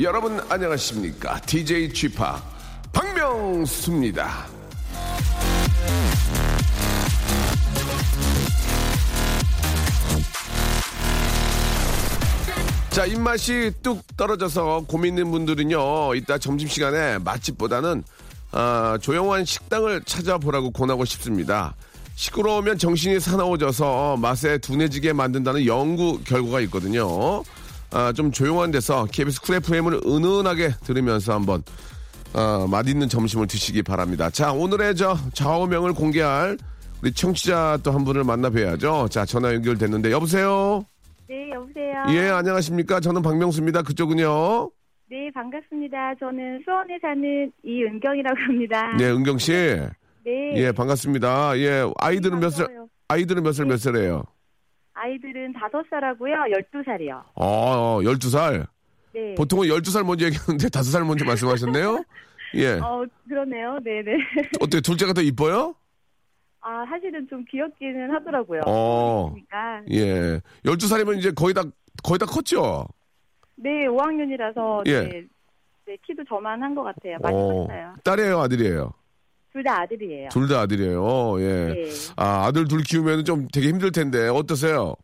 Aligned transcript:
여러분 0.00 0.40
안녕하십니까? 0.48 1.40
DJ 1.42 1.92
Chip 1.92 2.18
박명수입니다. 2.92 4.55
자, 12.96 13.04
입맛이 13.04 13.72
뚝 13.82 14.16
떨어져서 14.16 14.84
고민 14.88 15.18
있는 15.18 15.30
분들은요, 15.30 16.14
이따 16.14 16.38
점심시간에 16.38 17.18
맛집보다는, 17.18 18.02
아, 18.52 18.96
조용한 19.02 19.44
식당을 19.44 20.00
찾아보라고 20.06 20.70
권하고 20.70 21.04
싶습니다. 21.04 21.74
시끄러우면 22.14 22.78
정신이 22.78 23.20
사나워져서 23.20 24.16
맛에 24.16 24.56
둔해지게 24.56 25.12
만든다는 25.12 25.66
연구 25.66 26.18
결과가 26.24 26.60
있거든요. 26.60 27.42
아, 27.90 28.14
좀 28.14 28.32
조용한 28.32 28.70
데서 28.70 29.04
KBS 29.12 29.42
쿨 29.42 29.56
FM을 29.56 30.00
은은하게 30.06 30.76
들으면서 30.86 31.34
한번, 31.34 31.62
아, 32.32 32.66
맛있는 32.66 33.10
점심을 33.10 33.46
드시기 33.46 33.82
바랍니다. 33.82 34.30
자, 34.30 34.52
오늘의 34.52 34.96
저 34.96 35.18
좌우명을 35.34 35.92
공개할 35.92 36.56
우리 37.02 37.12
청취자 37.12 37.80
또 37.82 37.90
한 37.90 38.06
분을 38.06 38.24
만나 38.24 38.48
뵈야죠. 38.48 39.08
자, 39.10 39.26
전화 39.26 39.52
연결됐는데, 39.52 40.10
여보세요? 40.12 40.86
네, 41.28 41.50
여보세요. 41.50 42.04
예, 42.10 42.28
안녕하십니까. 42.30 43.00
저는 43.00 43.22
박명수입니다. 43.22 43.82
그쪽은요. 43.82 44.70
네, 45.08 45.30
반갑습니다. 45.34 46.14
저는 46.20 46.62
수원에 46.64 46.98
사는 47.00 47.52
이은경이라고 47.64 48.36
합니다. 48.38 48.96
네, 48.96 49.10
은경 49.10 49.38
씨. 49.38 49.52
네. 49.52 50.52
예, 50.56 50.72
반갑습니다. 50.72 51.58
예, 51.58 51.84
아이들은 51.98 52.40
몇 52.40 52.50
살, 52.50 52.66
반가워요. 52.66 52.88
아이들은 53.08 53.42
몇 53.42 53.52
살, 53.52 53.66
몇 53.66 53.76
살이에요? 53.78 54.24
아이들은 54.94 55.52
5살하고요, 55.54 56.72
12살이요. 56.72 57.22
어, 57.34 58.00
12살. 58.02 58.66
네. 59.12 59.34
보통은 59.34 59.68
12살 59.68 60.04
먼저 60.04 60.26
얘기하는데 60.26 60.68
5살 60.68 61.06
먼저 61.06 61.24
말씀하셨네요? 61.24 62.02
예. 62.56 62.72
어, 62.74 63.04
그러네요. 63.28 63.78
네, 63.84 64.02
네. 64.02 64.12
어때, 64.60 64.80
둘째가 64.80 65.12
더 65.12 65.20
이뻐요? 65.22 65.74
아, 66.68 66.84
사실은 66.88 67.24
좀 67.28 67.44
귀엽기는 67.48 68.10
하더라고요. 68.10 68.62
어. 68.66 69.30
그러니까. 69.30 69.82
예. 69.92 70.40
12살이면 70.64 71.16
이제 71.18 71.30
거의 71.30 71.54
다, 71.54 71.62
거의 72.02 72.18
다 72.18 72.26
컸죠? 72.26 72.86
네, 73.54 73.86
5학년이라서 73.86 74.82
예. 74.88 75.00
네, 75.02 75.24
네, 75.86 75.96
키도 76.04 76.24
저만 76.28 76.60
한 76.60 76.74
것 76.74 76.82
같아요. 76.82 77.18
많이 77.22 77.36
어, 77.36 77.66
컸어요. 77.66 77.94
딸이에요, 78.02 78.40
아들이에요? 78.40 78.92
둘 79.52 79.62
다 79.62 79.80
아들이에요. 79.82 80.28
둘 80.30 80.48
다 80.48 80.60
아들이에요. 80.62 81.40
예. 81.40 81.72
네. 81.72 81.90
아, 82.16 82.46
아들 82.46 82.66
둘 82.66 82.82
키우면 82.82 83.24
좀 83.24 83.46
되게 83.52 83.68
힘들 83.68 83.92
텐데, 83.92 84.26
어떠세요? 84.28 84.96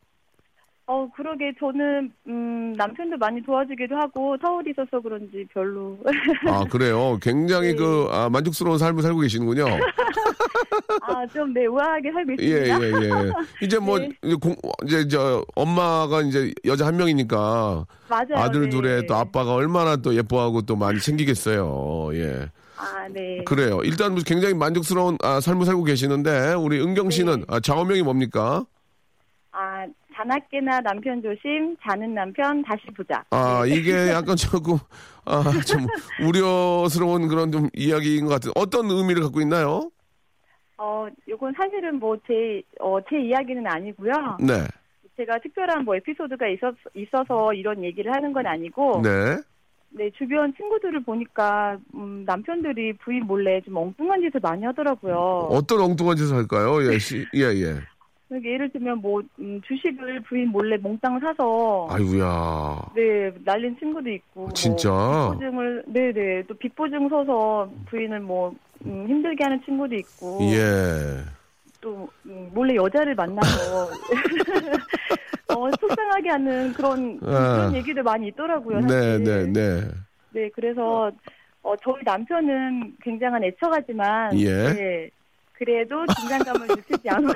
어, 0.87 1.09
그러게 1.15 1.53
저는 1.61 2.13
음, 2.27 2.73
남편도 2.77 3.17
많이 3.17 3.41
도와주기도 3.43 3.95
하고 3.97 4.37
서울에 4.43 4.73
있어서 4.73 5.01
그런지 5.01 5.47
별로. 5.53 5.97
아, 6.49 6.65
그래요? 6.65 7.19
굉장히 7.23 7.69
네. 7.69 7.75
그, 7.77 8.09
아, 8.11 8.29
만족스러운 8.29 8.79
삶을 8.79 9.03
살고 9.03 9.21
계시는군요. 9.21 9.65
아, 11.03 11.27
좀 11.33 11.53
네, 11.55 11.67
우아하게 11.67 12.13
살고 12.13 12.33
예, 12.41 12.45
있습니다. 12.45 12.83
예, 12.83 13.11
예. 13.11 13.33
이제 13.63 13.79
뭐, 13.79 13.99
네. 13.99 14.11
이제, 14.25 14.35
공, 14.35 14.57
이제 14.85 15.07
저, 15.09 15.45
엄마가 15.55 16.23
이제 16.23 16.53
여자 16.65 16.87
한 16.87 16.97
명이니까 16.97 17.87
맞아요. 18.09 18.35
아들 18.35 18.63
네. 18.63 18.69
둘에 18.71 19.07
또 19.07 19.15
아빠가 19.15 19.55
얼마나 19.55 19.97
또 19.97 20.15
예뻐하고 20.15 20.63
또 20.63 20.75
많이 20.75 20.99
챙기겠어요. 21.01 22.11
예. 22.15 22.49
아, 22.77 23.07
네. 23.09 23.45
그래요. 23.45 23.81
일단 23.85 24.13
뭐 24.15 24.23
굉장히 24.27 24.55
만족스러운 24.55 25.17
아, 25.23 25.41
삶을 25.41 25.65
살고 25.65 25.85
계시는데, 25.85 26.55
우리 26.55 26.81
은경 26.81 27.11
씨는 27.11 27.41
네. 27.41 27.47
아, 27.49 27.61
좌우명이 27.61 28.03
뭡니까? 28.03 28.67
아, 29.53 29.87
자나깨나 30.23 30.81
남편 30.81 31.21
조심, 31.23 31.77
자는 31.83 32.15
남편 32.15 32.63
다시 32.63 32.83
보자. 32.97 33.25
아, 33.31 33.65
이게 33.67 34.09
약간 34.09 34.37
조금, 34.37 34.77
아, 35.25 35.43
좀 35.67 35.87
우려스러운 36.25 37.29
그런 37.29 37.51
좀 37.51 37.69
이야기인 37.75 38.27
것 38.27 38.33
같은, 38.33 38.53
어떤 38.55 38.91
의미를 38.91 39.23
갖고 39.23 39.41
있나요? 39.41 39.91
어, 40.79 41.07
요건 41.29 41.53
사실은 41.57 41.99
뭐 41.99 42.17
제, 42.27 42.63
어, 42.81 42.99
제 43.09 43.21
이야기는 43.21 43.67
아니고요. 43.67 44.13
네. 44.41 44.67
제가 45.17 45.39
특별한 45.41 45.85
뭐 45.85 45.97
에피소드가 45.97 46.49
있어, 46.49 46.73
있어서 46.95 47.53
이런 47.53 47.85
얘기를 47.85 48.13
하는 48.15 48.33
건 48.33 48.47
아니고. 48.47 49.03
네. 49.03 49.37
네, 49.95 50.11
주변 50.17 50.55
친구들을 50.57 51.03
보니까, 51.03 51.77
음, 51.95 52.25
남편들이 52.27 52.95
부인 52.95 53.27
몰래 53.27 53.61
좀 53.61 53.77
엉뚱한 53.77 54.23
짓을 54.23 54.41
많이 54.41 54.65
하더라고요. 54.65 55.15
어떤 55.51 55.81
엉뚱한 55.81 56.17
짓을 56.17 56.35
할까요? 56.35 56.83
예, 56.91 56.99
씨, 56.99 57.27
예, 57.35 57.41
예. 57.43 57.75
그러니까 58.33 58.51
예를 58.51 58.71
들면 58.71 58.99
뭐, 59.03 59.21
음, 59.39 59.61
주식을 59.67 60.23
부인 60.23 60.49
몰래 60.49 60.79
몽땅 60.79 61.21
사서. 61.21 61.89
아이고야. 61.91 62.93
네, 62.95 63.31
날린 63.45 63.77
친구도 63.79 64.09
있고. 64.09 64.41
뭐 64.41 64.53
진짜? 64.55 64.89
빚보증을, 65.35 65.85
네네. 65.87 66.45
또 66.49 66.55
빚보증 66.55 67.11
서서 67.11 67.71
부인을 67.87 68.21
뭐, 68.21 68.55
음, 68.87 69.07
힘들게 69.07 69.45
하는 69.45 69.61
친구도 69.65 69.95
있고. 69.97 70.39
예. 70.41 71.23
또, 71.83 72.09
음, 72.25 72.51
몰래 72.55 72.75
여자를 72.75 73.15
만나서. 73.15 73.91
어, 75.55 75.71
속상하게 75.79 76.31
하는 76.31 76.73
그런, 76.73 77.21
아. 77.25 77.27
그런 77.27 77.75
얘기들 77.77 78.03
많이 78.03 78.29
있더라고요. 78.29 78.81
네, 78.81 78.89
사실. 78.89 79.25
네, 79.25 79.53
네. 79.53 79.81
네, 80.31 80.51
그래서, 80.55 81.13
어, 81.63 81.77
저희 81.83 82.03
남편은 82.03 82.97
굉장한 83.03 83.45
애처가지만. 83.45 84.39
예. 84.41 84.73
네, 84.73 85.11
그래도 85.53 86.05
긴장감을 86.19 86.69
늦추지 86.69 87.09
않고. 87.09 87.33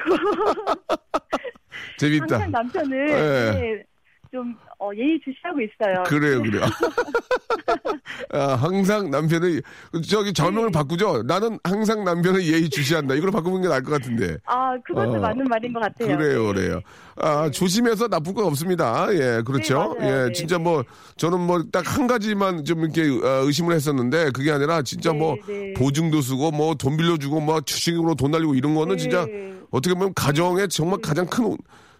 재밌다. 1.98 2.24
항상 2.38 2.50
남편을. 2.50 3.08
예. 3.10 3.60
네, 3.60 3.84
좀, 4.32 4.56
어, 4.78 4.90
예의 4.94 5.18
주시하고 5.24 5.58
있어요. 5.60 6.02
그래요, 6.04 6.42
그래요. 6.42 6.62
아, 8.32 8.54
항상 8.54 9.10
남편을, 9.10 9.62
저기 10.08 10.32
저명을 10.32 10.66
네. 10.70 10.72
바꾸죠? 10.72 11.22
나는 11.24 11.58
항상 11.64 12.04
남편을 12.04 12.44
예의 12.46 12.68
주시한다. 12.68 13.14
이걸로 13.14 13.32
바꾸는 13.32 13.62
게 13.62 13.68
나을 13.68 13.82
것 13.82 13.92
같은데. 13.92 14.36
아, 14.44 14.76
그것도 14.84 15.12
어. 15.12 15.18
맞는 15.18 15.44
말인 15.44 15.72
것 15.72 15.80
같아요. 15.80 16.16
그래요, 16.16 16.52
네. 16.52 16.60
그래요. 16.60 16.80
아, 17.16 17.50
조심해서 17.50 18.08
나쁠 18.08 18.34
건 18.34 18.44
없습니다. 18.46 19.08
예, 19.12 19.42
그렇죠. 19.44 19.96
네. 19.98 20.06
예, 20.06 20.26
네, 20.26 20.32
진짜 20.32 20.58
네. 20.58 20.64
뭐, 20.64 20.84
저는 21.16 21.40
뭐 21.40 21.62
딱 21.72 21.86
한 21.86 22.06
가지만 22.06 22.64
좀 22.64 22.80
이렇게 22.80 23.02
어, 23.02 23.44
의심을 23.44 23.74
했었는데, 23.74 24.30
그게 24.32 24.50
아니라 24.52 24.82
진짜 24.82 25.12
네, 25.12 25.18
뭐, 25.18 25.36
네. 25.46 25.72
보증도 25.74 26.20
쓰고, 26.20 26.50
뭐, 26.50 26.74
돈 26.74 26.96
빌려주고, 26.96 27.40
뭐, 27.40 27.60
주식으로 27.60 28.14
돈 28.14 28.32
날리고 28.32 28.54
이런 28.54 28.74
거는 28.74 28.96
네. 28.96 29.02
진짜 29.02 29.26
어떻게 29.70 29.94
보면 29.94 30.12
가정의 30.14 30.68
정말 30.68 31.00
가장 31.00 31.26
큰, 31.26 31.56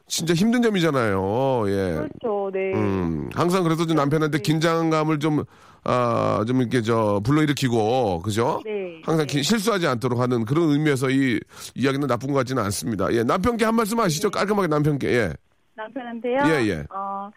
진짜 0.09 0.35
힘든 0.35 0.63
점이잖아요. 0.63 1.65
예. 1.69 1.95
그렇죠, 1.95 2.51
네. 2.53 2.73
음, 2.75 3.29
항상 3.35 3.65
그래서 3.65 3.85
좀 3.87 3.97
남편한테 3.97 4.39
긴장감을 4.39 5.19
좀, 5.19 5.43
아, 5.85 6.45
좀 6.47 6.61
이렇게 6.61 6.81
저, 6.81 7.21
불러일으키고, 7.25 8.23
그죠? 8.23 8.61
네. 8.65 9.01
항상 9.05 9.27
기- 9.27 9.43
실수하지 9.43 9.87
않도록 9.89 10.21
하는 10.21 10.45
그런 10.45 10.71
의미에서 10.71 11.11
이 11.11 11.41
이야기는 11.75 12.07
나쁜 12.07 12.33
것 12.33 12.39
같지는 12.39 12.63
않습니다. 12.65 13.13
예, 13.13 13.25
남편께 13.25 13.65
한 13.65 13.75
말씀 13.75 13.99
하시죠. 13.99 14.31
깔끔하게 14.31 14.69
남편께, 14.69 15.09
예. 15.09 15.33
남편한테요? 15.75 16.39
예, 16.47 16.67
예. 16.69 16.85
어, 16.95 17.31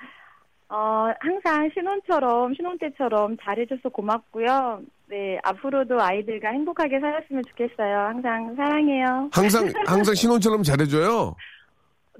어, 0.69 1.07
항상 1.19 1.67
신혼처럼, 1.73 2.53
신혼 2.53 2.77
때처럼 2.77 3.35
잘해줘서 3.43 3.89
고맙고요. 3.89 4.81
네, 5.09 5.39
앞으로도 5.43 5.99
아이들과 5.99 6.49
행복하게 6.49 6.99
살았으면 6.99 7.41
좋겠어요. 7.49 7.97
항상 7.97 8.53
사랑해요. 8.55 9.29
항상, 9.33 9.71
항상 9.87 10.13
신혼처럼 10.13 10.61
잘해줘요. 10.61 11.35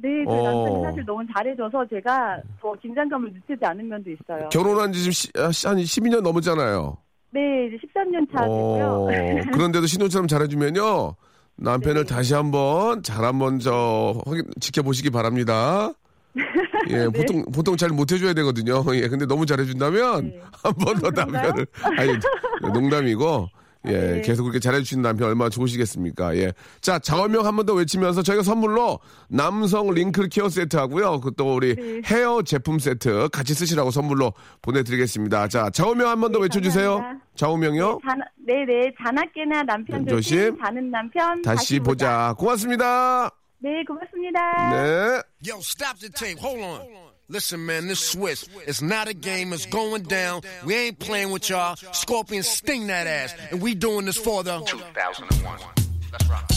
네, 0.02 0.24
제 0.26 0.32
어. 0.32 0.44
남편이 0.44 0.84
사실 0.84 1.06
너무 1.06 1.24
잘해줘서 1.36 1.86
제가 1.90 2.42
더 2.62 2.74
긴장감을 2.82 3.34
늦추지 3.34 3.66
않은 3.66 3.88
면도 3.88 4.10
있어요. 4.12 4.50
결혼한 4.50 4.94
지 4.94 5.00
지금 5.00 5.12
시- 5.12 5.30
아, 5.38 5.52
시- 5.52 5.68
한 5.68 5.78
12년 5.78 6.22
넘었잖아요. 6.22 6.98
네, 7.32 7.68
이제 7.68 7.78
13년 7.88 8.28
차 8.32 8.42
되고요. 8.44 8.86
어, 8.86 9.08
그런데도 9.54 9.86
신혼처럼 9.86 10.28
잘해주면요. 10.28 11.16
남편을 11.58 12.06
다시 12.06 12.34
한번 12.34 13.04
잘 13.04 13.26
한번 13.26 13.60
저 13.60 14.16
확인 14.26 14.44
지켜보시기 14.62 15.10
바랍니다. 15.10 15.92
예, 16.90 17.08
보통 17.10 17.44
보통 17.54 17.76
잘 17.76 17.90
못해줘야 17.90 18.34
되거든요. 18.34 18.84
예, 18.96 19.08
근데 19.10 19.26
너무 19.26 19.46
잘해준다면 19.46 20.24
네. 20.30 20.42
한번 20.64 20.96
더 21.00 21.10
그런가요? 21.12 21.44
남편을 21.44 21.68
아니 21.98 22.74
농담이고 22.74 23.48
예, 23.86 23.92
네. 23.92 24.22
계속 24.22 24.44
그렇게 24.44 24.60
잘해주시는 24.60 25.02
남편 25.02 25.30
얼마나 25.30 25.50
좋으시겠습니까? 25.50 26.36
예, 26.36 26.52
자 26.82 27.00
장원명 27.00 27.46
한 27.46 27.56
번 27.56 27.66
더 27.66 27.74
외치면서 27.74 28.22
저희가 28.24 28.44
선물로 28.44 29.00
남성 29.30 29.90
링클 29.94 30.28
케어 30.30 30.50
세트 30.50 30.76
하고요, 30.76 31.22
그 31.22 31.32
또 31.38 31.56
우리 31.56 31.76
네. 31.76 32.02
헤어 32.06 32.42
제품 32.42 32.78
세트 32.80 33.30
같이 33.32 33.54
쓰시라고 33.54 33.92
선물로 33.92 34.34
보내드리겠습니다. 34.62 35.48
자 35.48 35.70
장원명 35.70 36.10
한 36.10 36.20
번더 36.20 36.40
네, 36.40 36.44
외쳐주세요. 36.44 36.90
감사합니다. 36.96 37.26
장원명요. 37.36 38.00
자나, 38.04 38.26
네네. 38.46 38.92
자나깨나 39.02 39.64
남편 39.64 40.04
네, 40.04 40.12
조심. 40.12 40.38
조심, 40.38 40.58
자는 40.62 40.92
남편 40.92 41.42
다시 41.42 41.80
보자. 41.80 42.34
고맙습니다. 42.38 43.30
네, 43.60 43.70
고맙습니다. 43.88 44.40
네. 44.72 45.22
Yo, 45.50 45.58
stop 45.62 45.98
the 46.00 46.10
tape. 46.12 46.38
Hold 46.42 46.62
on. 46.64 47.09
Listen, 47.32 47.64
man, 47.64 47.88
this 47.88 48.00
Swiss. 48.00 48.50
It's 48.66 48.82
not 48.82 49.08
a 49.08 49.14
game. 49.14 49.54
It's 49.54 49.68
going 49.68 50.02
down. 50.02 50.42
We 50.66 50.76
ain't 50.76 50.98
playing 50.98 51.32
with 51.32 51.48
y'all. 51.48 51.76
Scorpion 51.92 52.42
sting 52.42 52.88
that 52.88 53.06
ass. 53.06 53.36
And 53.52 53.62
we 53.62 53.76
doing 53.76 54.06
this 54.06 54.18
for 54.18 54.44
the 54.44 54.60
2001. 54.66 55.60
Let's 56.12 56.28
rock. 56.28 56.50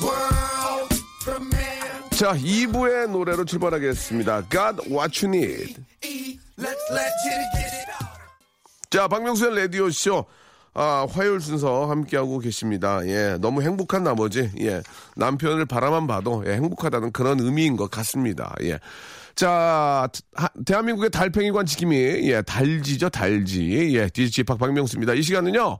World 0.00 0.94
premiere. 1.24 1.80
자, 2.10 2.34
2부의 2.36 3.10
노래로 3.10 3.44
출발하겠습니다. 3.44 4.48
God 4.48 4.88
What 4.88 5.26
You 5.26 5.34
Need. 5.34 5.76
Let's 6.56 6.86
let 6.90 7.10
it 7.24 7.44
get 7.56 7.74
it 7.74 7.90
out. 8.00 8.20
자, 8.90 9.08
박명수의 9.08 9.56
라디오쇼. 9.56 10.24
아, 10.74 11.06
화요일 11.10 11.40
순서 11.40 11.86
함께하고 11.86 12.38
계십니다. 12.38 13.00
예, 13.06 13.36
너무 13.40 13.60
행복한 13.62 14.04
나머지, 14.04 14.52
예, 14.60 14.82
남편을 15.16 15.66
바라만 15.66 16.06
봐도, 16.06 16.44
예, 16.46 16.52
행복하다는 16.52 17.10
그런 17.10 17.40
의미인 17.40 17.76
것 17.76 17.90
같습니다. 17.90 18.54
예. 18.62 18.78
자, 19.34 20.08
하- 20.34 20.48
대한민국의 20.64 21.10
달팽이관 21.10 21.66
지킴이, 21.66 21.96
예, 22.30 22.42
달지죠, 22.42 23.08
달지. 23.10 23.94
예, 23.96 24.08
DJ 24.08 24.44
박 24.44 24.58
박명수입니다. 24.58 25.14
이 25.14 25.22
시간은요, 25.22 25.78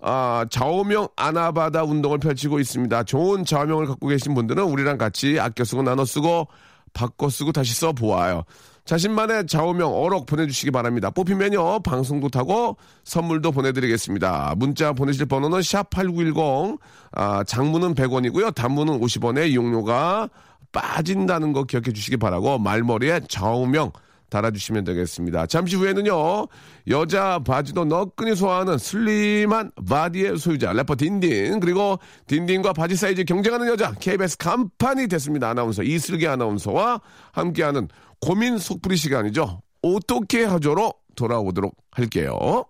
아, 0.00 0.44
좌우명 0.50 1.08
아나바다 1.16 1.84
운동을 1.84 2.18
펼치고 2.18 2.58
있습니다. 2.60 3.04
좋은 3.04 3.44
좌우명을 3.44 3.86
갖고 3.86 4.08
계신 4.08 4.34
분들은 4.34 4.62
우리랑 4.64 4.98
같이 4.98 5.38
아껴 5.38 5.64
쓰고 5.64 5.82
나눠 5.82 6.04
쓰고 6.04 6.48
바꿔 6.92 7.28
쓰고 7.28 7.52
다시 7.52 7.74
써 7.74 7.92
보아요. 7.92 8.42
자신만의 8.84 9.46
좌우명 9.46 9.94
어록 9.94 10.26
보내주시기 10.26 10.72
바랍니다. 10.72 11.08
뽑히면요 11.10 11.80
방송도 11.84 12.30
타고 12.30 12.76
선물도 13.04 13.52
보내드리겠습니다. 13.52 14.54
문자 14.56 14.92
보내실 14.92 15.26
번호는 15.26 15.62
샵 15.62 15.88
8910 15.90 16.78
아, 17.12 17.44
장문은 17.44 17.94
100원이고요. 17.94 18.52
단문은 18.56 18.98
50원의 19.00 19.50
이용료가 19.50 20.28
빠진다는 20.72 21.52
거 21.52 21.64
기억해 21.64 21.92
주시기 21.92 22.16
바라고 22.16 22.58
말머리에 22.58 23.20
좌우명 23.28 23.92
달아주시면 24.32 24.84
되겠습니다. 24.84 25.46
잠시 25.46 25.76
후에는요, 25.76 26.48
여자 26.88 27.38
바지도 27.38 27.84
너끈히 27.84 28.34
소화하는 28.34 28.78
슬림한 28.78 29.72
바디의 29.86 30.38
소유자, 30.38 30.72
래퍼 30.72 30.96
딘딘, 30.96 31.60
그리고 31.60 31.98
딘딘과 32.26 32.72
바지 32.72 32.96
사이즈 32.96 33.24
경쟁하는 33.24 33.68
여자, 33.68 33.92
KBS 33.92 34.38
간판이 34.38 35.08
됐습니다. 35.08 35.50
아나운서, 35.50 35.82
이슬기 35.82 36.26
아나운서와 36.26 37.02
함께하는 37.32 37.88
고민 38.20 38.56
속풀이 38.56 38.96
시간이죠. 38.96 39.60
어떻게 39.82 40.44
하죠로 40.44 40.94
돌아오도록 41.14 41.76
할게요. 41.90 42.64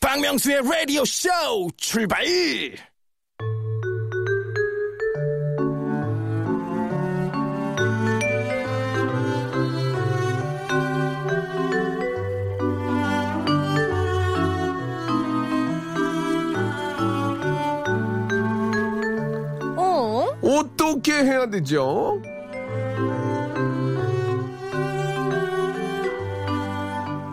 박명수의 0.00 0.60
라디오 0.62 1.04
쇼 1.04 1.30
출발! 1.78 2.24
어? 20.86 20.90
어떻게 20.90 21.12
해야 21.12 21.46
되죠? 21.46 22.22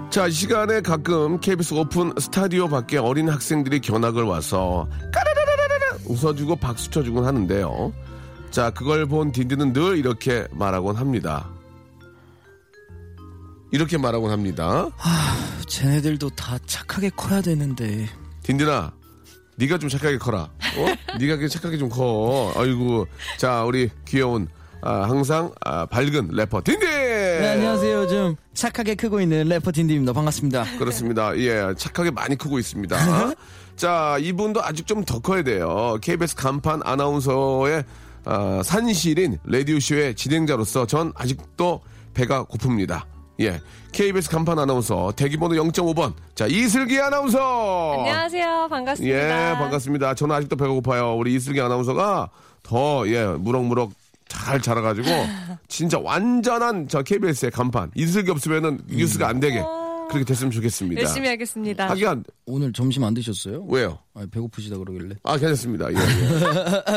자, 0.09 0.27
이 0.27 0.31
시간에 0.31 0.81
가끔 0.81 1.39
KBS 1.39 1.73
오픈 1.73 2.13
스타디오 2.19 2.67
밖에 2.67 2.97
어린 2.97 3.29
학생들이 3.29 3.79
견학을 3.81 4.23
와서 4.23 4.87
웃어주고 6.05 6.57
박수 6.57 6.89
쳐주곤 6.91 7.25
하는데요. 7.25 7.93
자, 8.51 8.69
그걸 8.69 9.07
본 9.07 9.31
딘딘은 9.31 9.73
늘 9.73 9.97
이렇게 9.97 10.47
말하곤 10.51 10.97
합니다. 10.97 11.49
이렇게 13.71 13.97
말하곤 13.97 14.29
합니다. 14.29 14.89
쟤네들도 15.67 16.29
다 16.31 16.59
착하게 16.67 17.09
커야 17.15 17.41
되는데 17.41 18.07
딘딘아, 18.43 18.93
네가 19.55 19.77
좀 19.77 19.89
착하게 19.89 20.17
커라. 20.17 20.49
어? 20.77 21.17
네가 21.19 21.37
그 21.37 21.47
착하게 21.47 21.77
좀 21.77 21.89
커. 21.89 22.51
아이고, 22.55 23.07
자 23.37 23.63
우리 23.63 23.89
귀여운 24.07 24.47
아, 24.81 25.03
항상 25.03 25.51
아, 25.63 25.85
밝은 25.85 26.29
래퍼 26.33 26.61
딘딘. 26.61 26.89
네, 26.89 27.49
안녕하세요 27.53 27.97
요즘 27.99 28.35
착하게 28.53 28.95
크고 28.95 29.21
있는 29.21 29.47
래퍼 29.47 29.71
딘디입니다 29.71 30.11
반갑습니다 30.13 30.77
그렇습니다. 30.77 31.37
예, 31.37 31.73
착하게 31.77 32.11
많이 32.11 32.37
크고 32.37 32.59
있습니다. 32.59 33.33
자, 33.77 34.17
이분도 34.19 34.61
아직 34.63 34.85
좀 34.85 35.03
더 35.05 35.19
커야 35.19 35.41
돼요. 35.43 35.97
KBS 36.01 36.35
간판 36.35 36.81
아나운서의 36.83 37.83
아, 38.25 38.61
산실인 38.63 39.37
라디오 39.45 39.79
쇼의 39.79 40.15
진행자로서 40.15 40.85
전 40.87 41.11
아직도 41.15 41.81
배가 42.13 42.43
고픕니다. 42.45 43.03
예, 43.39 43.59
KBS 43.91 44.29
간판 44.29 44.59
아나운서 44.59 45.11
대기번호 45.15 45.55
0.5번. 45.63 46.13
자, 46.35 46.45
이슬기 46.47 46.99
아나운서. 46.99 47.95
안녕하세요. 47.99 48.67
반갑습니다. 48.69 49.15
예, 49.15 49.53
반갑습니다. 49.55 50.13
저는 50.15 50.35
아직도 50.35 50.55
배가 50.55 50.71
고파요. 50.71 51.15
우리 51.15 51.33
이슬기 51.35 51.59
아나운서가 51.61 52.29
더, 52.61 53.07
예, 53.07 53.25
무럭무럭 53.25 53.91
잘 54.27 54.61
자라가지고, 54.61 55.07
진짜 55.67 55.99
완전한 55.99 56.87
저 56.87 57.01
KBS의 57.03 57.51
간판. 57.51 57.91
이슬기 57.95 58.31
없으면은 58.31 58.81
뉴스가 58.87 59.27
안 59.27 59.39
되게, 59.39 59.63
그렇게 60.09 60.25
됐으면 60.25 60.51
좋겠습니다. 60.51 61.01
열심히 61.01 61.27
하겠습니다. 61.27 61.89
하기야, 61.89 62.15
오늘 62.45 62.73
점심 62.73 63.03
안 63.03 63.13
드셨어요? 63.13 63.65
왜요? 63.67 63.99
아, 64.13 64.25
배고프시다 64.31 64.77
그러길래 64.77 65.15
아, 65.23 65.37
괜찮습니다. 65.37 65.91
예, 65.91 65.95
예. 65.95 65.99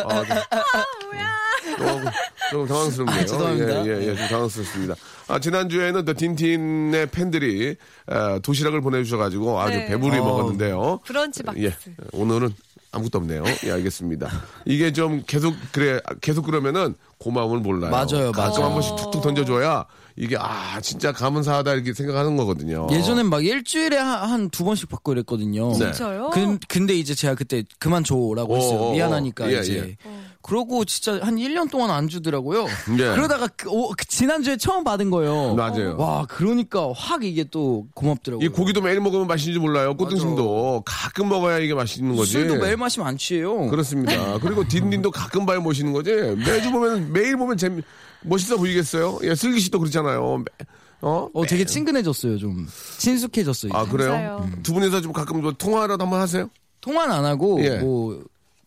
아, 0.05 0.25
좀, 0.25 0.37
조금, 1.79 2.05
조금 2.50 2.67
당황스럽네요. 2.69 3.17
아, 3.17 3.25
죄송합니다. 3.25 3.87
예, 3.87 3.91
예, 3.91 4.08
예, 4.08 4.17
좀 4.17 4.29
당황스럽습니다. 4.29 4.94
아, 5.29 5.39
지난주에는 5.39 6.05
더 6.05 6.15
딘딘의 6.15 7.06
팬들이 7.08 7.77
어, 8.06 8.39
도시락을 8.43 8.81
보내주셔가지고 8.81 9.60
아주 9.60 9.79
네. 9.79 9.86
배부르게 9.86 10.19
어. 10.19 10.25
먹었는데요. 10.25 11.01
브런치 11.05 11.43
박스. 11.43 11.60
예, 11.63 11.75
오늘은 12.13 12.51
아무것도 12.93 13.19
없네요. 13.19 13.44
예, 13.65 13.72
알겠습니다. 13.72 14.29
이게 14.65 14.93
좀 14.93 15.22
계속 15.27 15.55
그래 15.72 16.01
계속 16.20 16.43
그러면은 16.46 16.94
고마움을 17.19 17.58
몰라요. 17.60 17.91
맞아요, 17.91 18.32
가끔 18.32 18.51
맞아요. 18.63 18.65
한 18.67 18.72
번씩 18.72 18.96
툭툭 18.96 19.22
던져줘야 19.22 19.84
이게 20.17 20.37
아 20.39 20.81
진짜 20.81 21.13
감은사하다 21.13 21.75
이렇게 21.75 21.93
생각하는 21.93 22.37
거거든요. 22.37 22.87
예전엔 22.91 23.29
막 23.29 23.44
일주일에 23.44 23.96
한 23.99 24.46
두 24.56 24.65
번씩 24.65 24.89
받고 24.89 25.13
이랬거든요 25.13 25.69
네. 25.73 25.75
진짜요? 25.93 26.31
근, 26.31 26.58
근데 26.69 26.94
이제 26.94 27.15
제가 27.15 27.35
그때 27.35 27.65
그만 27.79 28.05
줘라고 28.05 28.56
했어요 28.56 28.79
어, 28.79 28.89
어, 28.91 28.93
미안하니까 28.94 29.53
예, 29.53 29.58
이제 29.61 29.96
예. 30.06 30.08
그러고 30.41 30.85
진짜 30.85 31.19
한 31.20 31.37
1년 31.37 31.70
동안 31.70 31.91
안 31.91 32.08
주더라고요 32.08 32.67
예. 32.93 32.96
그러다가 32.96 33.49
그, 33.49 33.69
오, 33.69 33.91
그 33.91 34.06
지난주에 34.06 34.56
처음 34.56 34.85
받은 34.85 35.11
거예요 35.11 35.55
맞아요. 35.55 35.96
와 35.99 36.25
그러니까 36.27 36.91
확 36.94 37.25
이게 37.25 37.44
또 37.44 37.87
고맙더라고요 37.94 38.46
이 38.46 38.49
고기도 38.49 38.81
매일 38.81 39.01
먹으면 39.01 39.27
맛있는지 39.27 39.58
몰라요. 39.58 39.94
꽃등심도 39.96 40.82
가끔 40.87 41.29
먹어야 41.29 41.58
이게 41.58 41.75
맛있는 41.75 42.17
거지. 42.17 42.32
술도 42.32 42.56
매일 42.56 42.77
마시면 42.77 43.06
안 43.08 43.19
취해요 43.19 43.69
그렇습니다. 43.69 44.39
그리고 44.39 44.67
딘딘도 44.67 45.11
가끔 45.11 45.44
봐야 45.44 45.61
멋있는 45.61 45.93
거지. 45.93 46.13
매주 46.13 46.70
보면 46.70 47.13
매일 47.13 47.37
보면 47.37 47.56
재미 47.56 47.82
멋있어 48.23 48.56
보이겠어요? 48.56 49.19
예, 49.23 49.35
슬기 49.35 49.61
씨도 49.61 49.79
그렇잖아요. 49.79 50.39
매- 50.39 50.67
어? 51.03 51.29
어 51.35 51.46
되게 51.46 51.65
친근해졌어요 51.65 52.39
좀 52.39 52.67
친숙해졌어요 52.99 53.73
아 53.75 53.82
이제. 53.82 53.91
그래요? 53.93 54.11
감사해요. 54.11 54.51
두 54.63 54.73
분이서 54.73 55.01
좀 55.03 55.13
가끔 55.13 55.43
뭐 55.43 55.53
통화라도 55.53 56.03
한번 56.03 56.20
하세요? 56.20 56.49
통화는 56.81 57.15
안 57.15 57.25
하고 57.25 57.63
예. 57.65 57.79
뭐 57.79 58.23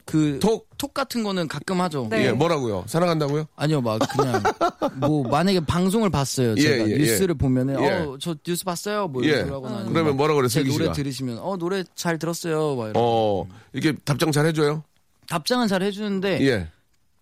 그 0.05 0.39
톡? 0.41 0.67
톡 0.79 0.91
같은 0.91 1.21
거는 1.21 1.47
가끔 1.47 1.81
하죠. 1.81 2.07
네. 2.09 2.25
예, 2.25 2.31
뭐라고요? 2.31 2.83
사랑한다고요? 2.87 3.45
아니요, 3.55 3.79
막 3.79 3.99
그냥 4.17 4.41
뭐 4.95 5.21
만약에 5.29 5.59
방송을 5.59 6.09
봤어요. 6.09 6.55
예, 6.57 6.61
제가 6.61 6.89
예, 6.89 6.97
뉴스를 6.97 7.35
보면은 7.35 7.79
예. 7.83 7.89
어저 8.07 8.35
뉴스 8.43 8.65
봤어요. 8.65 9.07
뭐 9.07 9.23
예. 9.25 9.41
하거나 9.41 9.75
아니면 9.75 9.93
그러면 9.93 10.05
막 10.13 10.15
뭐라 10.15 10.33
그래, 10.33 10.47
제 10.47 10.61
슬기 10.61 10.71
노래 10.71 10.85
씨가? 10.85 10.93
들으시면 10.93 11.37
어 11.39 11.57
노래 11.57 11.83
잘 11.93 12.17
들었어요. 12.17 12.75
막 12.75 12.83
이런. 12.89 12.93
어, 12.97 13.45
이게 13.73 13.93
답장 14.03 14.31
잘 14.31 14.47
해줘요? 14.47 14.83
답장은 15.27 15.67
잘 15.67 15.83
해주는데 15.83 16.41
예. 16.47 16.67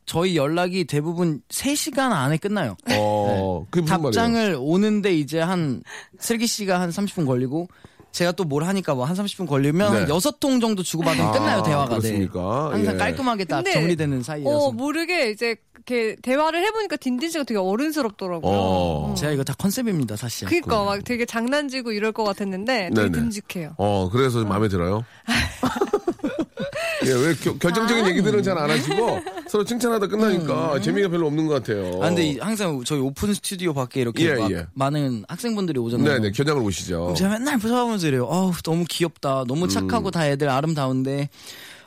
저희 0.07 0.37
연락이 0.37 0.85
대부분 0.85 1.41
3시간 1.49 2.11
안에 2.13 2.37
끝나요. 2.37 2.77
어, 2.91 3.65
그게 3.69 3.81
무슨 3.81 3.95
말이에요? 3.97 4.11
답장을 4.11 4.57
오는데 4.59 5.13
이제 5.13 5.39
한 5.39 5.83
슬기 6.17 6.47
씨가 6.47 6.79
한 6.79 6.89
30분 6.89 7.25
걸리고 7.27 7.67
제가 8.13 8.31
또 8.31 8.45
뭘 8.45 8.63
하니까 8.63 8.95
뭐 8.95 9.03
한 9.05 9.15
30분 9.17 9.45
걸리면 9.47 9.91
네. 9.91 9.99
한 9.99 10.07
6통 10.07 10.61
정도 10.61 10.81
주고받으면 10.81 11.27
아, 11.27 11.31
끝나요, 11.33 11.61
대화가. 11.61 11.99
네. 11.99 12.01
그렇습니까? 12.01 12.71
항상 12.71 12.93
예. 12.95 12.97
깔끔하게 12.97 13.45
딱 13.45 13.57
근데, 13.57 13.73
정리되는 13.73 14.23
사이여서. 14.23 14.49
어, 14.57 14.71
모르게 14.71 15.29
이제 15.29 15.57
이렇게 15.75 16.15
대화를 16.21 16.65
해보니까 16.65 16.95
딘딘 16.95 17.29
씨가 17.29 17.43
되게 17.43 17.59
어른스럽더라고요. 17.59 18.51
어. 18.51 19.13
제가 19.17 19.33
이거 19.33 19.43
다 19.43 19.53
컨셉입니다, 19.57 20.15
사실. 20.15 20.47
그니까 20.47 20.83
막 20.85 21.03
되게 21.03 21.25
장난지고 21.25 21.91
이럴 21.91 22.13
것 22.13 22.23
같았는데 22.23 22.91
되게 22.95 23.09
네네. 23.09 23.11
듬직해요. 23.11 23.75
어, 23.77 24.09
그래서 24.09 24.43
마음에 24.45 24.69
들어요. 24.69 25.03
예, 27.05 27.11
왜 27.11 27.33
겨- 27.35 27.57
결정적인 27.57 28.05
아. 28.05 28.09
얘기들은 28.09 28.43
잘 28.43 28.57
안 28.57 28.69
하시고 28.69 29.19
서로 29.47 29.63
칭찬하다 29.63 30.07
끝나니까 30.07 30.79
재미가 30.81 31.09
별로 31.09 31.27
없는 31.27 31.45
것 31.47 31.53
같아요. 31.55 32.01
아, 32.01 32.07
근데 32.09 32.23
이- 32.25 32.39
항상 32.39 32.83
저희 32.85 32.99
오픈 32.99 33.33
스튜디오 33.33 33.73
밖에 33.73 34.01
이렇게 34.01 34.25
예, 34.29 34.33
막 34.35 34.51
예. 34.51 34.65
많은 34.73 35.23
학생분들이 35.27 35.79
오잖아요. 35.79 36.07
네네, 36.13 36.31
겨냥을 36.31 36.61
오시죠. 36.63 36.99
그럼 37.01 37.15
제가 37.15 37.31
맨날 37.37 37.59
쳐다보면서 37.59 38.07
이래요. 38.07 38.25
어우, 38.25 38.51
너무 38.63 38.85
귀엽다. 38.89 39.43
너무 39.47 39.65
음. 39.65 39.69
착하고 39.69 40.09
다 40.11 40.27
애들 40.27 40.49
아름다운데, 40.49 41.29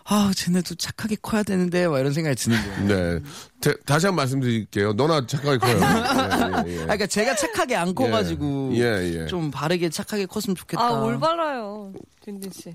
아, 0.05 0.31
쟤네도 0.35 0.75
착하게 0.77 1.17
커야 1.21 1.43
되는데, 1.43 1.87
막 1.87 1.99
이런 2.01 2.13
생각이 2.13 2.35
드는 2.37 2.57
거예요. 2.57 2.87
네. 2.89 3.21
대- 3.61 3.77
다시 3.85 4.07
한 4.07 4.13
번 4.15 4.23
말씀드릴게요. 4.23 4.93
너나 4.95 5.27
착하게 5.27 5.59
커요. 5.59 5.79
예, 6.67 6.71
예, 6.71 6.77
예. 6.77 6.81
아, 6.81 6.85
그러니까 6.85 7.07
제가 7.07 7.35
착하게 7.37 7.77
안 7.77 7.95
커가지고, 7.95 8.71
예, 8.75 9.21
예. 9.23 9.27
좀 9.27 9.51
바르게 9.51 9.89
착하게 9.91 10.27
컸으면 10.27 10.57
좋겠다. 10.57 10.83
아, 10.83 10.93
올바라요. 11.03 11.93
딘딘 12.25 12.51
씨. 12.53 12.73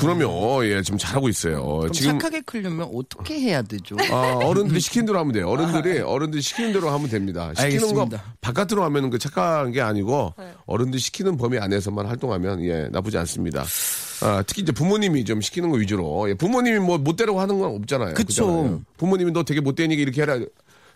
그러면, 0.00 0.28
예, 0.64 0.82
지금 0.82 0.98
잘하고 0.98 1.28
있어요. 1.28 1.64
그럼 1.64 1.92
지금, 1.92 2.18
착하게 2.18 2.40
크려면 2.40 2.90
어떻게 2.92 3.38
해야 3.38 3.62
되죠? 3.62 3.96
아, 4.10 4.34
어른들이 4.42 4.80
시키는 4.80 5.06
대로 5.06 5.20
하면 5.20 5.32
돼요. 5.32 5.48
어른들이, 5.48 6.00
어른들이 6.00 6.42
시키는 6.42 6.72
대로 6.72 6.90
하면 6.90 7.08
됩니다. 7.08 7.52
시키는 7.54 7.94
거 7.94 8.00
알겠습니다. 8.02 8.34
바깥으로 8.40 8.82
하면 8.84 9.10
그 9.10 9.18
착한 9.20 9.70
게 9.70 9.80
아니고, 9.80 10.34
네. 10.36 10.52
어른들이 10.66 10.98
시키는 11.00 11.36
범위 11.36 11.58
안에서만 11.58 12.06
활동하면, 12.06 12.64
예, 12.64 12.88
나쁘지 12.90 13.18
않습니다. 13.18 13.64
아, 14.22 14.42
특히 14.44 14.62
이제 14.62 14.72
부모님이 14.72 15.24
좀 15.24 15.40
시키는 15.40 15.70
거 15.70 15.76
위주로. 15.76 16.28
예, 16.28 16.34
부모님이 16.34 16.80
뭐 16.80 16.98
못되라고 16.98 17.40
하는 17.40 17.60
건 17.60 17.76
없잖아요. 17.76 18.14
그쵸. 18.14 18.46
그렇잖아요. 18.46 18.82
부모님이 18.96 19.30
너 19.30 19.44
되게 19.44 19.60
못되니까 19.60 20.02
이렇게 20.02 20.22
해라. 20.22 20.40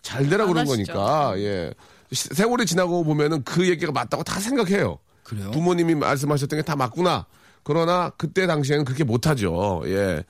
잘 0.03 0.29
되라 0.29 0.43
안 0.45 0.51
그런 0.53 0.67
하시죠. 0.69 0.93
거니까, 0.93 1.39
예. 1.39 1.73
시- 2.11 2.29
세월이 2.35 2.67
지나고 2.67 3.05
보면은 3.05 3.45
그 3.45 3.69
얘기가 3.69 3.93
맞다고 3.93 4.25
다 4.25 4.41
생각해요. 4.41 4.99
그래요? 5.23 5.53
부모님이 5.53 5.95
말씀하셨던 5.95 6.59
게 6.59 6.63
다 6.65 6.75
맞구나. 6.75 7.27
그러나 7.65 8.11
그때 8.17 8.47
당시에는 8.47 8.85
그렇게 8.85 9.05
못하죠. 9.05 9.83
예. 9.87 10.25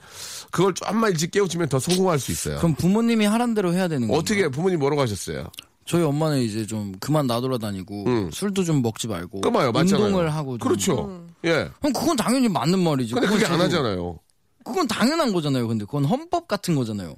그걸 0.51 0.73
좀만 0.73 1.11
일찍 1.11 1.31
깨우치면 1.31 1.69
더 1.69 1.79
성공할 1.79 2.19
수 2.19 2.31
있어요. 2.31 2.57
그럼 2.57 2.75
부모님이 2.75 3.25
하란 3.25 3.53
대로 3.53 3.73
해야 3.73 3.87
되는 3.87 4.07
거예요? 4.07 4.19
어떻게 4.19 4.47
부모님 4.49 4.79
뭐라고 4.79 5.01
하셨어요? 5.01 5.45
저희 5.85 6.03
엄마는 6.03 6.39
이제 6.39 6.65
좀 6.65 6.93
그만 6.99 7.27
나돌아다니고 7.27 8.05
음. 8.07 8.29
술도 8.31 8.63
좀 8.63 8.81
먹지 8.81 9.07
말고 9.07 9.41
맞잖아요. 9.73 10.05
운동을 10.05 10.33
하고 10.33 10.57
좀. 10.57 10.67
그렇죠. 10.67 11.25
예. 11.43 11.69
그럼 11.79 11.91
그건 11.93 12.15
당연히 12.15 12.47
맞는 12.47 12.79
말이죠. 12.79 13.15
근데 13.15 13.27
그건 13.27 13.41
그게 13.41 13.51
안 13.53 13.59
하잖아요. 13.59 14.19
그건 14.63 14.87
당연한 14.87 15.33
거잖아요. 15.33 15.67
근데 15.67 15.83
그건 15.83 16.05
헌법 16.05 16.47
같은 16.47 16.75
거잖아요. 16.75 17.15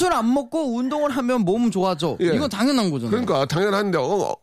술 0.00 0.12
안 0.12 0.32
먹고 0.34 0.76
운동을 0.76 1.10
하면 1.10 1.42
몸 1.42 1.70
좋아져. 1.70 2.16
예. 2.20 2.34
이건 2.34 2.48
당연한 2.50 2.90
거잖아요. 2.90 3.10
그러니까 3.10 3.46
당연한데 3.46 3.98
어, 3.98 4.02
어, 4.02 4.34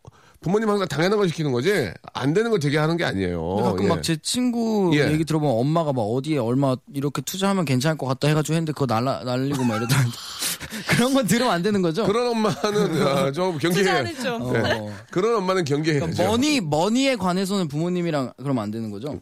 부모님 0.44 0.70
항상 0.70 0.88
당연한 0.88 1.18
걸 1.18 1.30
시키는 1.30 1.52
거지 1.52 1.90
안 2.14 2.34
되는 2.34 2.52
걸 2.52 2.60
되게 2.60 2.78
하는 2.78 2.98
게 2.98 3.06
아니에요. 3.06 3.56
가끔 3.64 3.86
예. 3.86 3.88
막제 3.88 4.18
친구 4.22 4.92
예. 4.94 5.12
얘기 5.12 5.24
들어보면 5.26 5.56
엄마가 5.58 5.94
막 5.94 6.02
어디에 6.02 6.38
얼마 6.38 6.76
이렇게 6.94 7.22
투자하면 7.22 7.66
괜찮을 7.66 7.98
것 7.98 8.06
같다 8.06 8.28
해가지고 8.28 8.54
했는데 8.56 8.74
그거 8.74 8.86
날라, 8.86 9.24
날리고 9.24 9.64
막 9.64 9.78
이러더라고요. 9.78 10.12
그런 10.90 11.14
건 11.14 11.26
들으면 11.28 11.52
안 11.52 11.62
되는 11.64 11.82
거죠? 11.82 12.06
그런 12.06 12.28
엄마는 12.28 13.02
아, 13.08 13.32
좀 13.32 13.58
경계해요. 13.58 14.06
투자는 14.06 14.16
좀. 14.22 14.42
어. 14.42 14.52
네. 14.52 14.94
그런 15.12 15.36
엄마는 15.38 15.64
경계해야죠. 15.64 16.06
그러니까 16.06 16.24
머니, 16.28 16.62
머니에 16.62 17.16
관해서는 17.16 17.68
부모님이랑 17.68 18.34
그러면 18.38 18.64
안 18.64 18.72
되는 18.72 18.92
거죠? 18.92 19.20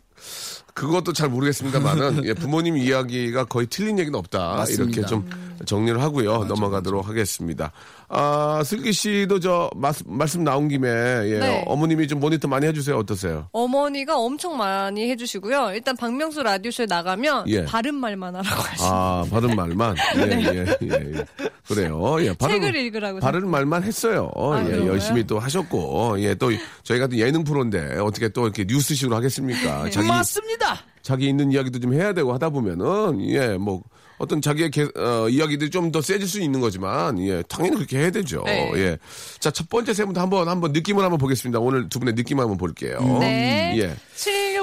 그것도 0.74 1.14
잘 1.14 1.30
모르겠습니다만은 1.30 2.24
예, 2.26 2.34
부모님 2.34 2.78
이야기가 2.78 3.46
거의 3.46 3.68
틀린 3.68 4.00
얘기는 4.00 4.18
없다. 4.18 4.56
맞습니다. 4.56 4.84
이렇게 4.84 5.08
좀 5.08 5.30
정리를 5.66 6.02
하고요. 6.02 6.46
넘어가도록 6.46 7.08
하겠습니다. 7.08 7.72
아, 8.14 8.62
슬기 8.66 8.92
씨도 8.92 9.40
저 9.40 9.70
말씀, 9.76 10.06
말씀 10.10 10.44
나온 10.44 10.68
김에 10.68 10.90
예, 10.90 11.40
네. 11.40 11.64
어머님이 11.66 12.08
좀 12.10 12.20
모니터 12.20 12.48
많이 12.48 12.68
해주세요. 12.68 12.98
어떠세요? 12.98 13.48
어머니가 13.54 14.18
엄청 14.18 14.58
많이 14.58 15.10
해주시고요. 15.10 15.72
일단 15.74 15.96
박명수 15.96 16.44
라디오쇼에 16.44 16.88
나가면 16.88 17.46
예. 17.48 17.64
바른 17.64 17.96
말만 17.96 18.36
하라고 18.36 18.62
하시고 18.62 18.84
아, 18.86 19.26
바른 19.32 19.56
말만. 19.56 19.96
예, 20.18 20.22
예, 20.22 20.66
예, 20.84 21.16
예. 21.18 21.26
그래요. 21.66 22.18
예, 22.20 22.34
바른, 22.34 22.56
네. 22.60 22.66
책을 22.68 22.76
읽으라고. 22.82 23.20
바른 23.22 23.48
말만 23.50 23.84
했어요. 23.84 24.30
아, 24.36 24.62
예? 24.68 24.86
열심히 24.88 25.26
또 25.26 25.40
하셨고, 25.40 26.20
예, 26.22 26.36
또 26.36 26.52
저희가 26.84 27.08
또 27.08 27.18
예능 27.18 27.46
프로인데 27.46 27.98
어떻게 28.00 28.28
또 28.28 28.44
이렇게 28.44 28.66
뉴스식으로 28.68 29.16
하겠습니까? 29.16 29.88
자기 29.92 30.08
맞습니다! 30.08 30.80
자기 31.02 31.28
있는 31.30 31.52
이야기도 31.52 31.80
좀 31.80 31.94
해야 31.94 32.14
되고 32.14 32.34
하다 32.34 32.50
보면은 32.50 33.22
예 33.30 33.58
뭐 33.58 33.82
어떤 34.22 34.42
자기의 34.42 34.70
개- 34.72 34.88
어, 34.96 35.28
이야기들이 35.30 35.70
좀 35.70 35.92
더 35.92 36.02
세질 36.02 36.28
수 36.28 36.40
있는 36.40 36.62
거지만 36.62 37.20
예 37.20 37.44
당연히 37.50 37.76
그렇게 37.76 37.98
해야 37.98 38.12
되죠. 38.12 38.44
네. 38.46 38.72
예. 38.76 38.98
자 39.40 39.52
첫 39.52 39.68
번째 39.68 39.94
세부터 39.94 40.22
한번 40.22 40.48
한번 40.48 40.72
느낌을 40.72 41.04
한번 41.04 41.18
보겠습니다. 41.18 41.60
오늘 41.60 41.90
두 41.90 42.00
분의 42.00 42.16
느낌 42.16 42.40
한번 42.40 42.58
볼게요. 42.58 43.00
네. 43.20 43.74
예. 43.78 43.96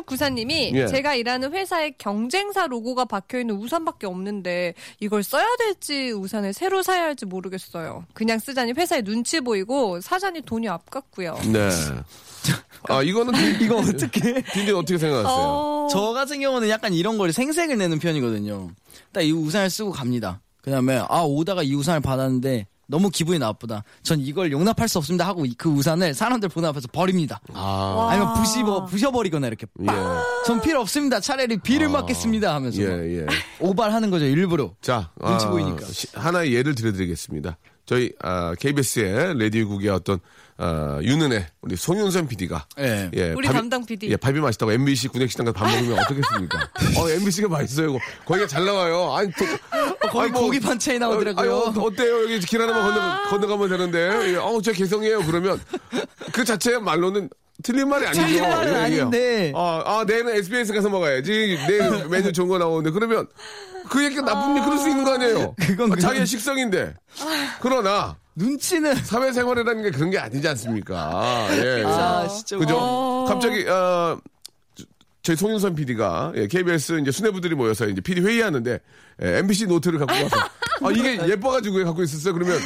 7694님이 0.02 0.74
예. 0.74 0.86
제가 0.86 1.14
일하는 1.14 1.52
회사에 1.52 1.92
경쟁사 1.98 2.66
로고가 2.66 3.04
박혀있는 3.04 3.54
우산밖에 3.56 4.06
없는데 4.06 4.74
이걸 5.00 5.22
써야 5.22 5.46
될지 5.58 6.10
우산을 6.10 6.52
새로 6.52 6.82
사야 6.82 7.04
할지 7.04 7.26
모르겠어요. 7.26 8.04
그냥 8.14 8.38
쓰자니 8.38 8.72
회사에 8.72 9.02
눈치 9.02 9.40
보이고 9.40 10.00
사자니 10.00 10.42
돈이 10.42 10.68
아깝고요. 10.68 11.38
네. 11.52 11.68
아 12.88 13.02
이거는 13.02 13.60
이거 13.60 13.76
어떻게? 13.76 14.42
딘딘 14.42 14.74
어떻게 14.74 14.98
생각하세요? 14.98 15.36
어, 15.36 15.88
저 15.90 16.12
같은 16.12 16.40
경우는 16.40 16.68
약간 16.68 16.94
이런 16.94 17.18
걸 17.18 17.32
생색을 17.32 17.76
내는 17.78 17.98
편이거든요. 17.98 18.70
딱 19.12 19.22
이 19.22 19.32
우산을 19.32 19.70
쓰고 19.70 19.90
갑니다. 19.92 20.40
그 20.62 20.70
다음에, 20.70 21.02
아, 21.08 21.22
오다가 21.22 21.62
이 21.62 21.74
우산을 21.74 22.00
받았는데, 22.00 22.66
너무 22.90 23.10
기분이 23.10 23.38
나쁘다. 23.38 23.84
전 24.02 24.18
이걸 24.18 24.50
용납할 24.50 24.88
수 24.88 24.96
없습니다 24.98 25.26
하고 25.26 25.44
이- 25.44 25.54
그 25.54 25.68
우산을 25.68 26.14
사람들 26.14 26.48
보는 26.48 26.68
앞에서 26.70 26.88
버립니다. 26.90 27.38
아 27.52 28.08
아니면 28.10 28.32
부시버, 28.34 28.86
부셔버리거나 28.86 29.46
이렇게. 29.46 29.66
예. 29.82 29.86
전 30.46 30.60
필요 30.62 30.80
없습니다. 30.80 31.20
차라리 31.20 31.58
비를 31.58 31.88
맞겠습니다 31.90 32.54
하면서. 32.54 32.80
막 32.80 32.88
예, 32.88 33.18
예. 33.20 33.26
오발하는 33.60 34.10
거죠, 34.10 34.24
일부러. 34.24 34.72
자, 34.80 35.10
눈치 35.20 35.46
아, 35.46 35.50
보이니까. 35.50 35.84
시- 35.86 36.08
하나의 36.14 36.54
예를 36.54 36.74
들어드리겠습니다. 36.74 37.58
저희 37.84 38.12
아, 38.22 38.54
KBS의 38.58 39.38
라디오국의 39.38 39.88
어떤 39.90 40.18
아, 40.60 40.98
윤은혜 41.02 41.46
우리 41.62 41.76
송윤선 41.76 42.26
PD가 42.28 42.66
예. 42.80 43.10
예, 43.14 43.32
우리 43.32 43.46
밥이- 43.48 43.52
담당 43.52 43.86
PD. 43.86 44.10
예, 44.10 44.16
밥이 44.16 44.40
맛있다고 44.40 44.72
MBC 44.72 45.08
군액식당 45.08 45.46
가서 45.46 45.52
밥 45.64 45.70
먹으면 45.70 45.98
어떻겠습니까? 46.00 46.58
어, 46.98 47.08
MBC가 47.10 47.48
맛있어요. 47.48 47.90
이거. 47.90 47.98
거기가 48.24 48.46
잘 48.48 48.64
나와요. 48.64 49.14
아니, 49.14 49.30
또, 49.38 49.44
거기 50.10 50.30
뭐, 50.30 50.42
고기 50.42 50.60
반찬이 50.60 50.98
나오더라고요. 50.98 51.52
어, 51.54 51.70
아유, 51.70 51.80
어때요? 51.86 52.22
여기 52.24 52.40
길 52.40 52.60
하나만 52.62 52.82
건너, 52.94 53.28
건너가면 53.30 53.68
되는데. 53.68 54.32
예, 54.32 54.36
어우, 54.36 54.62
제 54.62 54.72
개성이에요. 54.72 55.20
그러면 55.26 55.60
그 56.32 56.44
자체의 56.44 56.80
말로는 56.80 57.28
틀린 57.62 57.88
말이 57.88 58.06
아니죠. 58.06 58.22
틀린 58.24 58.42
말은 58.42 58.74
아닌데. 58.74 59.52
아, 59.56 59.82
아, 59.84 60.04
내일은 60.06 60.34
SBS 60.36 60.72
가서 60.72 60.88
먹어야지. 60.88 61.58
내일 61.68 62.06
메뉴 62.08 62.32
좋은 62.32 62.48
거 62.48 62.58
나오는데. 62.58 62.90
그러면 62.90 63.26
그 63.88 64.04
얘기가 64.04 64.22
나쁜 64.22 64.56
일 64.56 64.62
그럴 64.64 64.78
수 64.78 64.88
있는 64.88 65.04
거 65.04 65.14
아니에요? 65.14 65.54
그건 65.58 65.92
아, 65.92 65.96
자기의 65.96 66.26
식성인데. 66.26 66.94
그러나 67.60 68.16
눈치는. 68.36 68.94
사회생활이라는 68.94 69.82
게 69.82 69.90
그런 69.90 70.10
게 70.10 70.18
아니지 70.18 70.46
않습니까? 70.46 71.48
예. 71.58 71.82
아, 71.84 72.28
진짜. 72.28 72.56
그죠? 72.58 72.76
어. 72.78 73.24
갑자기 73.28 73.66
어, 73.68 74.16
저- 75.28 75.34
저희 75.34 75.36
송윤선 75.36 75.74
PD가 75.74 76.32
KBS 76.50 77.00
이제 77.02 77.10
수뇌부들이 77.10 77.54
모여서 77.54 77.86
이제 77.86 78.00
PD 78.00 78.22
회의하는데 78.22 78.78
예, 79.22 79.38
MBC 79.38 79.66
노트를 79.66 79.98
갖고 79.98 80.14
와서 80.14 80.36
아 80.80 80.90
이게 80.90 81.18
예뻐가지고 81.28 81.84
갖고 81.84 82.02
있었어요. 82.02 82.32
그러면 82.32 82.58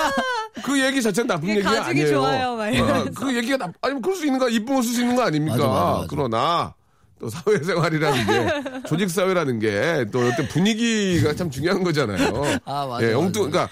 그 0.64 0.80
얘기 0.80 1.02
자체는 1.02 1.26
나쁜 1.28 1.50
얘기가 1.50 1.70
가죽이 1.70 1.90
아니에요. 1.90 2.08
좋아요. 2.08 2.52
어, 2.52 3.04
그 3.14 3.34
얘기가 3.36 3.56
나, 3.58 3.72
아니 3.82 4.00
그럴 4.00 4.16
수 4.16 4.24
있는 4.24 4.38
거 4.38 4.48
이쁜 4.48 4.76
거쓸수 4.76 5.02
있는 5.02 5.16
거 5.16 5.22
아닙니까? 5.22 5.56
맞아, 5.56 5.68
맞아, 5.68 5.92
맞아. 5.96 6.06
그러나 6.08 6.74
또 7.20 7.28
사회생활이라는 7.28 8.26
게 8.26 8.82
조직 8.88 9.10
사회라는 9.10 9.58
게 9.58 10.04
또 10.12 10.20
어떤 10.20 10.48
분위기가 10.48 11.34
참 11.34 11.50
중요한 11.50 11.82
거잖아요. 11.82 12.60
아, 12.64 12.86
맞아, 12.86 13.02
예, 13.04 13.08
맞아. 13.08 13.18
엉뚱 13.18 13.50
그러니까 13.50 13.68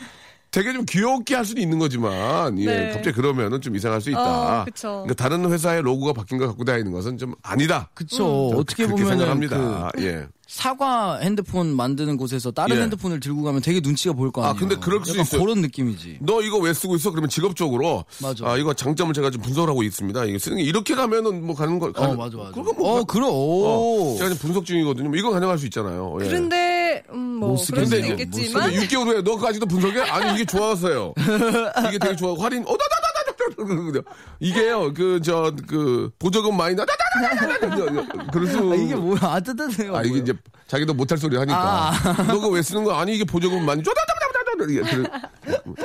되게 0.57 0.73
좀 0.73 0.87
귀엽게 0.87 1.35
할 1.35 1.45
수도 1.45 1.61
있는 1.61 1.79
거지만 1.79 2.59
예, 2.61 2.65
네. 2.65 2.93
갑자기 2.95 3.15
그러면은 3.15 3.61
좀 3.61 3.77
이상할 3.77 4.01
수 4.01 4.09
있다. 4.09 4.63
어, 4.63 4.65
그쵸. 4.65 4.89
그러니까 5.05 5.13
다른 5.13 5.53
회사의 5.53 5.83
로고가 5.83 6.15
바뀐 6.15 6.39
걸 6.39 6.47
갖고 6.47 6.65
다니는 6.65 6.93
것은 6.93 7.19
좀 7.19 7.35
아니다. 7.43 7.91
그쵸. 7.93 8.49
어떻게 8.55 8.87
그렇게 8.87 9.03
보면 9.03 9.19
생각합니다. 9.19 9.91
그 9.95 10.03
예. 10.03 10.27
사과 10.49 11.19
핸드폰 11.19 11.77
만드는 11.77 12.17
곳에서 12.17 12.53
다른 12.53 12.77
예. 12.79 12.81
핸드폰을 12.83 13.21
들고 13.21 13.43
가면 13.43 13.61
되게 13.61 13.81
눈치가 13.81 14.15
보일 14.15 14.33
거 14.33 14.45
아, 14.45 14.51
아니에요. 14.51 14.61
근데 14.61 14.77
그럴 14.77 15.05
수 15.05 15.11
약간 15.11 15.23
있어요. 15.25 15.43
그런 15.43 15.61
느낌이지. 15.61 16.21
너 16.23 16.41
이거 16.41 16.57
왜 16.57 16.73
쓰고 16.73 16.97
있어? 16.97 17.11
그러면 17.11 17.29
직업적으로 17.29 18.07
맞아. 18.23 18.49
아 18.49 18.57
이거 18.57 18.73
장점을 18.73 19.13
제가 19.13 19.29
좀 19.31 19.43
분석을 19.43 19.69
하고 19.69 19.83
있습니다. 19.83 20.25
이게 20.25 20.39
쓰는 20.39 20.57
게 20.57 20.63
이렇게 20.63 20.95
가면은 20.95 21.45
뭐 21.45 21.55
가는 21.55 21.79
거. 21.79 21.89
어, 21.89 21.93
가는- 21.93 22.17
맞아, 22.17 22.37
맞아. 22.39 22.51
그거 22.53 22.73
뭐 22.73 23.01
어, 23.01 23.05
그럼, 23.05 23.29
어, 23.29 23.33
오. 23.35 24.15
제가 24.17 24.31
지금 24.31 24.47
분석 24.47 24.65
중이거든요. 24.65 25.11
뭐 25.11 25.19
이건 25.19 25.33
가능할 25.33 25.59
수 25.59 25.67
있잖아요. 25.67 26.17
예. 26.23 26.27
그런데 26.27 26.76
근데 26.87 27.05
뭐 27.13 27.57
그럴 27.71 27.87
수 27.87 27.97
있겠지만 27.97 28.71
6개월 28.73 29.07
후에 29.07 29.23
너까지도 29.23 29.67
분석해? 29.67 30.01
아니 30.03 30.35
이게 30.35 30.45
좋아서요 30.45 31.15
이게 31.89 31.99
되게 31.99 32.17
좋아. 32.17 32.35
할인 32.43 32.65
어~ 32.67 32.77
이게요 34.41 34.93
그 34.93 35.21
저 35.23 35.53
그 35.67 36.11
보조금 36.19 36.57
많이 36.57 36.75
나다다다다다 36.75 38.31
그럴 38.33 38.47
수. 38.49 38.73
아, 38.73 38.75
이게 38.75 38.95
뭐야 38.95 39.19
아뜨뜨네요. 39.23 39.97
아 39.97 40.03
이게 40.03 40.19
이제 40.19 40.33
자기도 40.67 40.93
못할 40.95 41.17
소리 41.19 41.37
하니까. 41.37 41.57
아. 41.93 42.23
너가 42.25 42.49
왜 42.49 42.61
쓰는 42.63 42.85
거 42.85 42.95
아니 42.95 43.15
이게 43.15 43.25
보조금 43.25 43.65
많이 43.65 43.83
줘다다다 43.83 44.26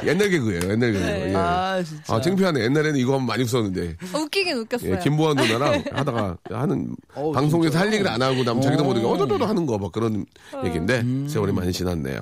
옛날 0.06 0.30
개그예요, 0.30 0.72
옛날 0.72 0.92
개그. 0.94 1.06
예. 1.06 1.34
아, 1.36 1.82
진짜. 1.84 2.16
아, 2.16 2.22
창피하네. 2.22 2.62
옛날에는 2.62 2.96
이거 3.00 3.14
하면 3.14 3.26
많이 3.28 3.46
썼는데. 3.46 3.98
어, 4.14 4.20
웃기긴 4.20 4.58
웃겼어요. 4.58 4.96
예, 4.96 5.00
김보환 5.00 5.36
누나랑 5.38 5.84
하다가 5.92 6.38
하는 6.50 6.96
어우, 7.16 7.32
방송에서 7.34 7.72
진짜요? 7.72 7.82
할 7.88 7.94
얘기를 7.94 8.12
안 8.12 8.22
하고 8.22 8.44
남 8.44 8.62
자기도 8.62 8.84
모르게 8.84 9.06
어. 9.06 9.12
어도도도 9.12 9.46
하는 9.46 9.66
거 9.66 9.78
막 9.82 9.92
그런 9.92 10.26
얘기인데 10.64 11.04
세월이 11.28 11.52
많이 11.54 11.72
지났네요. 11.74 12.20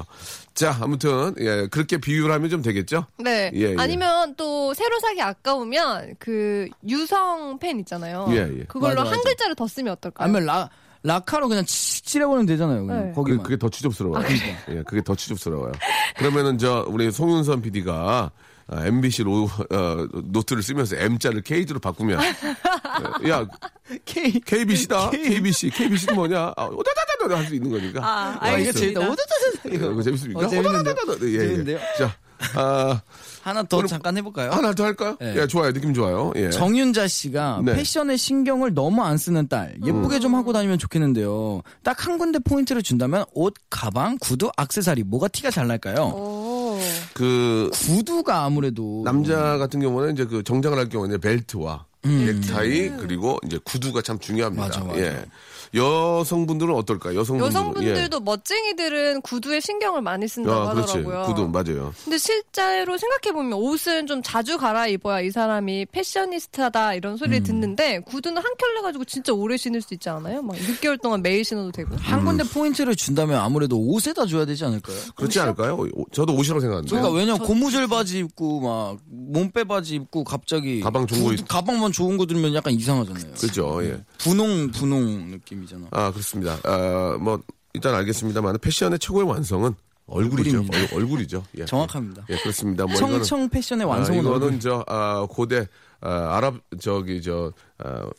자, 0.54 0.78
아무튼 0.82 1.34
예, 1.40 1.68
그렇게 1.70 1.98
비유를 1.98 2.34
하면 2.36 2.50
좀 2.50 2.62
되겠죠? 2.62 3.06
네. 3.18 3.52
예, 3.54 3.72
예. 3.72 3.76
아니면 3.78 4.36
또 4.38 4.74
새로 4.74 5.00
사기 5.00 5.22
아까우면 5.22 6.16
그 6.20 6.68
유성 6.88 7.60
펜 7.60 7.80
있잖아요. 7.80 8.28
예, 8.32 8.36
예. 8.60 8.64
그걸로 8.68 8.96
맞아, 8.96 9.12
한 9.12 9.18
맞아. 9.18 9.22
글자를 9.24 9.56
더 9.56 9.68
쓰면 9.68 9.94
어떨까요? 9.94 10.24
아니면 10.26 10.46
라 10.46 10.70
라카로 11.04 11.48
그냥 11.48 11.66
치- 11.66 12.02
칠해버리면 12.04 12.46
되잖아요. 12.46 12.86
네. 12.86 13.10
그, 13.10 13.16
거기만. 13.16 13.44
그게 13.44 13.58
더 13.58 13.70
추접스러워요. 13.70 14.26
예, 14.70 14.84
그게 14.84 15.02
더 15.02 15.16
추접스러워요. 15.16 15.72
그러면은 16.18 16.58
저 16.58 16.86
우리 16.88 17.12
송윤선 17.12 17.62
PD가 17.62 18.32
MBC 18.72 19.24
로, 19.24 19.46
어, 19.72 20.08
노트를 20.26 20.62
쓰면서 20.62 20.96
M자를 20.98 21.42
K로 21.42 21.80
바꾸면 21.80 22.20
어, 22.20 23.30
야 23.30 23.48
K. 24.06 24.40
KBC다 24.42 25.10
KBC 25.10 25.72
KBC는 25.72 26.14
뭐냐 26.16 26.54
아, 26.56 26.66
오다다다다 26.66 27.36
할 27.38 27.46
수 27.48 27.56
있는 27.56 27.72
거니까. 27.72 28.06
아, 28.06 28.38
아, 28.40 28.48
이거 28.50 28.58
알겠습니다. 28.58 29.00
재밌다. 29.00 29.12
오다다다. 29.12 29.70
예, 29.72 29.76
이거 29.92 30.02
재밌습니까? 30.04 30.40
어? 30.42 30.44
오다다다다. 30.46 31.26
예, 31.26 31.32
예. 31.34 31.38
재밌는데요? 31.40 31.80
자, 31.98 32.16
아, 32.56 33.02
하나 33.50 33.64
더 33.64 33.78
오늘 33.78 33.88
잠깐 33.88 34.18
해볼까요? 34.18 34.52
하나 34.52 34.74
더 34.74 34.84
할까요? 34.86 35.18
네. 35.20 35.36
예, 35.38 35.48
좋아요. 35.48 35.74
느낌 35.74 35.94
좋아요. 35.94 36.32
예. 36.36 36.50
정윤자 36.50 37.08
씨가 37.08 37.62
네. 37.66 37.76
패션에 37.76 38.16
신경을 38.18 38.74
너무 38.74 39.02
안 39.04 39.18
쓰는 39.18 39.48
딸 39.48 39.76
예쁘게 39.86 40.20
좀 40.20 40.36
하고 40.36 40.54
다니면 40.54 40.78
좋겠는데요. 40.78 41.62
딱 41.84 42.00
한 42.00 42.18
군데 42.18 42.40
포인트를 42.40 42.82
준다면 42.82 43.26
옷, 43.34 43.54
가방, 43.70 44.18
구두, 44.20 44.50
악세사리 44.56 45.04
뭐가 45.04 45.28
티가 45.28 45.52
잘 45.52 45.68
날까요? 45.68 46.06
오. 46.16 46.80
그 47.14 47.70
구두가 47.74 48.44
아무래도 48.46 49.02
남자 49.04 49.58
같은 49.58 49.82
경우는 49.82 50.14
이제 50.14 50.26
그 50.26 50.44
정장을 50.44 50.78
할 50.78 50.88
경우는 50.88 51.20
벨트와 51.20 51.86
넥타이 52.04 52.92
그리고 52.98 53.38
이제 53.46 53.60
구두가 53.66 54.02
참 54.02 54.18
중요합니다. 54.20 54.66
맞아, 54.66 54.80
맞아. 54.84 55.00
예. 55.00 55.26
여성분들은 55.74 56.74
어떨까요? 56.74 57.20
여성분들은 57.20 57.48
여성분들도 57.62 58.20
멋쟁이들은 58.22 59.22
구두에 59.22 59.60
신경을 59.60 60.02
많이 60.02 60.24
예. 60.24 60.28
쓴다고 60.28 60.56
아. 60.62 60.70
하더라고요. 60.70 61.24
구두 61.28 61.48
맞아요. 61.48 61.94
근데 62.04 62.18
실제로 62.18 62.98
생각해 62.98 63.34
보면 63.34 63.54
옷은 63.54 64.08
좀 64.08 64.22
자주 64.24 64.58
갈아입어야 64.58 65.22
이 65.22 65.32
사람이 65.32 65.88
패셔니스타다 65.92 66.96
이런 66.96 67.14
음. 67.14 67.18
소리를 67.18 67.44
듣는데 67.44 68.00
구두는 68.00 68.38
한 68.38 68.46
켤레 68.58 68.82
가지고 68.82 69.06
진짜 69.06 69.34
오래 69.34 69.58
신을 69.58 69.82
수 69.82 69.94
있지 69.94 70.10
않아요? 70.10 70.42
막 70.42 70.56
6개월 70.58 71.02
동안 71.02 71.22
매일 71.22 71.44
신어도 71.46 71.72
되고. 71.72 71.96
한 71.98 72.26
군데 72.26 72.44
포인트를 72.44 72.96
준다면 72.96 73.40
아무래도 73.40 73.78
옷에다 73.80 74.26
줘야 74.26 74.46
되지 74.46 74.66
않을까요? 74.66 74.98
그렇지 75.16 75.40
않을까요? 75.40 75.76
오- 75.76 76.06
저도 76.12 76.34
옷이라고 76.36 76.60
생각하는데. 76.62 76.90
그러니까 76.90 77.16
왜냐 77.18 77.34
면 77.38 77.46
고무줄 77.46 77.88
바지 77.88 78.20
입고 78.20 78.62
막 78.62 78.98
몸빼 79.06 79.64
바지 79.66 79.96
입고 79.96 80.24
갑자기 80.24 80.82
가방 80.82 81.06
좋은 81.08 81.24
거 81.24 81.30
구두- 81.30 81.40
입- 81.42 81.48
가방만 81.48 81.92
좋은 81.92 82.18
거 82.18 82.26
들면 82.26 82.54
약간 82.56 82.74
이상하잖아요. 82.74 83.34
그렇죠. 83.40 83.84
예. 83.84 84.00
분홍 84.20 84.72
분홍 84.72 85.32
느낌 85.32 85.59
이잖아. 85.64 85.88
아 85.92 86.12
그렇습니다. 86.12 86.58
아, 86.64 87.18
뭐 87.20 87.42
일단 87.74 87.96
알겠습니다만 87.96 88.58
패션의 88.60 89.00
최고의 89.00 89.28
완성은 89.28 89.74
얼굴이죠. 90.08 90.66
얼, 90.94 91.06
굴이죠 91.08 91.44
예. 91.58 91.66
정확합니다. 91.66 92.26
예, 92.30 92.38
그렇습니다. 92.38 92.86
뭐 92.86 92.96
이거는 92.96 93.18
청청 93.18 93.50
패션의 93.50 93.86
아, 93.86 93.90
완성은 93.90 94.22
이거는 94.22 94.42
얼굴. 94.44 94.60
저 94.60 94.84
아, 94.88 95.28
고대 95.30 95.68
아, 96.02 96.36
아랍 96.38 96.56
저기 96.82 97.22
저 97.22 97.54
아, 97.78 98.10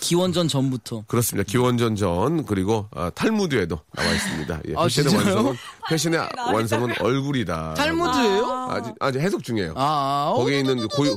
기원전 0.00 0.46
전부터. 0.46 1.04
그렇습니다. 1.06 1.50
기원전 1.50 1.96
전 1.96 2.44
그리고 2.44 2.86
아, 2.94 3.10
탈무드에도 3.14 3.80
나와 3.94 4.12
있습니다. 4.12 4.60
예, 4.68 4.74
아, 4.76 4.82
패션의 4.84 5.10
진짜요? 5.10 5.34
완성은 5.34 5.54
패션의 5.88 6.28
완성은 6.52 6.94
얼굴이다. 7.00 7.74
탈무드예요? 7.74 8.46
아직 8.70 8.94
아직 9.00 9.20
해석 9.20 9.42
중이에요. 9.42 9.72
아, 9.74 10.32
아, 10.32 10.34
거기에 10.36 10.58
있는 10.60 10.76
그 10.80 10.88
고유 10.88 11.16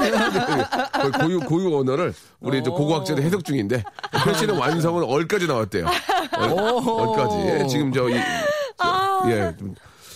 거의 0.00 1.12
고유 1.12 1.40
고유 1.40 1.78
언어를 1.78 2.14
우리 2.40 2.58
이제 2.58 2.70
고고학자들 2.70 3.22
해석 3.22 3.44
중인데 3.44 3.82
패션의 4.24 4.58
완성은 4.58 5.04
얼까지 5.04 5.46
나왔대요. 5.46 5.86
얼, 6.36 6.50
얼까지. 6.50 7.68
지금 7.68 7.92
저 7.92 8.08
이, 8.08 8.14
저, 8.78 9.30
예. 9.30 9.54
좀 9.58 9.74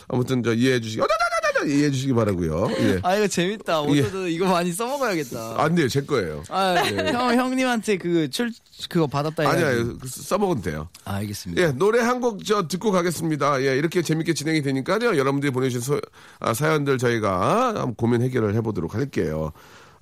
아무튼 0.09 0.43
저 0.43 0.53
이해해 0.53 0.81
주시기. 0.81 1.01
어다다다다 1.03 1.34
이해해 1.65 1.91
주시기 1.91 2.13
바라고요. 2.13 2.69
예. 2.81 3.01
아 3.03 3.17
이거 3.17 3.27
재밌다. 3.27 3.81
오늘도 3.81 4.29
이거 4.29 4.47
많이 4.47 4.73
써먹어야겠다. 4.73 5.55
안 5.63 5.75
돼요. 5.75 5.89
제 5.89 6.01
거예요. 6.03 6.43
아, 6.49 6.75
형 6.77 7.37
형님한테 7.39 7.99
그 7.99 8.29
출 8.31 8.51
그거 8.89 9.07
받았다. 9.07 9.49
아니야. 9.49 9.67
써먹어도 10.07 10.63
돼요. 10.63 10.89
아, 11.05 11.15
알겠습니다. 11.17 11.63
예, 11.63 11.67
노래 11.73 12.01
한 12.01 12.21
곡 12.21 12.45
저 12.45 12.67
듣고 12.69 12.91
가겠습니다. 12.93 13.63
예, 13.63 13.77
이렇게 13.77 14.03
재밌게 14.03 14.35
진행이 14.35 14.63
되니까요. 14.63 15.17
여러분들이 15.17 15.51
보내주신 15.53 15.81
소- 15.81 16.01
아, 16.41 16.53
사연들 16.55 16.99
저희가 16.99 17.69
한번 17.69 17.95
고민 17.95 18.23
해결을 18.23 18.55
해보도록 18.57 18.95
할게요. 18.95 19.53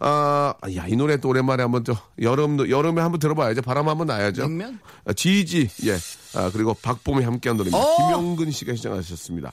아, 0.05 0.55
야, 0.75 0.87
이 0.89 0.97
노래 0.97 1.17
또 1.19 1.29
오랜만에 1.29 1.63
한번 1.63 1.85
또 1.85 1.97
여름, 2.21 2.69
여름에 2.69 3.01
한번 3.01 3.21
들어봐야죠. 3.21 3.63
바람 3.63 3.89
한번 3.89 4.09
나야죠. 4.09 4.43
냉면? 4.49 4.81
아, 5.05 5.13
지지, 5.13 5.69
예. 5.85 5.97
아, 6.35 6.51
그리고 6.53 6.75
박봄이 6.75 7.23
함께한 7.23 7.57
노래입니다. 7.57 7.79
어! 7.79 7.97
김영근 7.99 8.51
씨가 8.51 8.75
시청하셨습니다. 8.75 9.53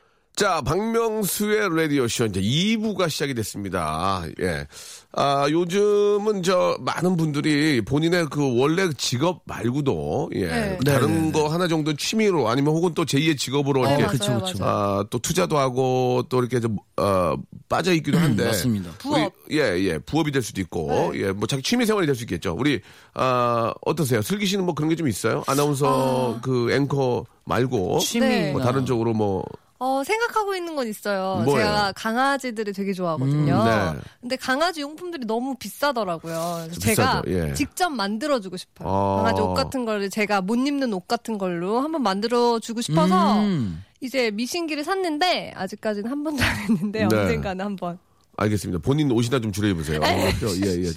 자, 0.41 0.59
박명수의 0.61 1.69
라디오쇼 1.77 2.25
이제 2.25 2.41
2부가 2.41 3.07
시작이 3.11 3.35
됐습니다. 3.35 4.23
예. 4.41 4.65
아, 5.13 5.45
요즘은 5.47 6.41
저 6.41 6.75
많은 6.79 7.15
분들이 7.15 7.79
본인의 7.81 8.25
그 8.31 8.59
원래 8.59 8.89
직업 8.97 9.43
말고도 9.45 10.31
예. 10.33 10.47
네. 10.47 10.77
다른 10.83 11.31
거 11.31 11.47
하나 11.47 11.67
정도 11.67 11.93
취미로 11.95 12.49
아니면 12.49 12.73
혹은 12.73 12.95
또 12.95 13.05
제2의 13.05 13.37
직업으로 13.37 13.81
이렇게 13.81 13.97
맞아요, 14.03 14.07
그쵸, 14.07 14.41
그쵸. 14.43 14.63
아, 14.65 15.05
또 15.11 15.19
투자도 15.19 15.59
하고 15.59 16.23
또 16.27 16.39
이렇게 16.39 16.59
좀, 16.59 16.75
어, 16.97 17.35
빠져 17.69 17.93
있기도 17.93 18.17
한데. 18.17 18.45
맞습니다. 18.45 18.89
부업. 18.97 19.31
우리, 19.47 19.59
예, 19.59 19.77
예. 19.83 19.99
부업이 19.99 20.31
될 20.31 20.41
수도 20.41 20.59
있고, 20.61 21.11
예. 21.17 21.33
뭐 21.33 21.45
자기 21.45 21.61
취미 21.61 21.85
생활이 21.85 22.07
될 22.07 22.15
수 22.15 22.23
있겠죠. 22.23 22.55
우리, 22.57 22.81
아, 23.13 23.71
어떠세요? 23.85 24.23
슬기 24.23 24.47
씨는 24.47 24.65
뭐 24.65 24.73
그런 24.73 24.89
게 24.89 24.95
좀 24.95 25.07
있어요? 25.07 25.43
아나운서 25.45 26.39
그 26.41 26.71
앵커 26.73 27.25
말고. 27.45 27.99
취미. 27.99 28.25
네. 28.27 28.51
뭐 28.53 28.61
다른 28.61 28.87
쪽으로 28.87 29.13
뭐. 29.13 29.43
어, 29.83 30.03
생각하고 30.03 30.53
있는 30.53 30.75
건 30.75 30.87
있어요. 30.87 31.41
뭐예요? 31.43 31.65
제가 31.65 31.93
강아지들을 31.95 32.71
되게 32.71 32.93
좋아하거든요. 32.93 33.55
음, 33.55 33.65
네. 33.95 34.01
근데 34.21 34.35
강아지 34.35 34.81
용품들이 34.81 35.25
너무 35.25 35.55
비싸더라고요. 35.55 36.65
그래서 36.65 36.79
비싸죠, 36.79 36.95
제가 36.95 37.23
예. 37.25 37.53
직접 37.55 37.89
만들어주고 37.89 38.57
싶어요. 38.57 38.87
아. 38.87 39.23
강아지 39.23 39.41
옷 39.41 39.55
같은 39.55 39.83
거를 39.85 40.11
제가 40.11 40.41
못 40.41 40.55
입는 40.55 40.93
옷 40.93 41.07
같은 41.07 41.39
걸로 41.39 41.79
한번 41.79 42.03
만들어주고 42.03 42.81
싶어서 42.81 43.39
음. 43.39 43.83
이제 44.01 44.29
미신기를 44.29 44.83
샀는데 44.83 45.53
아직까지는 45.55 46.11
한 46.11 46.23
번도 46.23 46.43
안 46.43 46.57
했는데 46.57 47.07
네. 47.07 47.15
언젠가는 47.17 47.65
한 47.65 47.75
번. 47.75 47.97
알겠습니다. 48.37 48.83
본인 48.83 49.11
옷이나 49.11 49.39
좀 49.39 49.51
줄여 49.51 49.69
입으세요. 49.69 49.99
예, 50.03 50.83
예. 50.83 50.91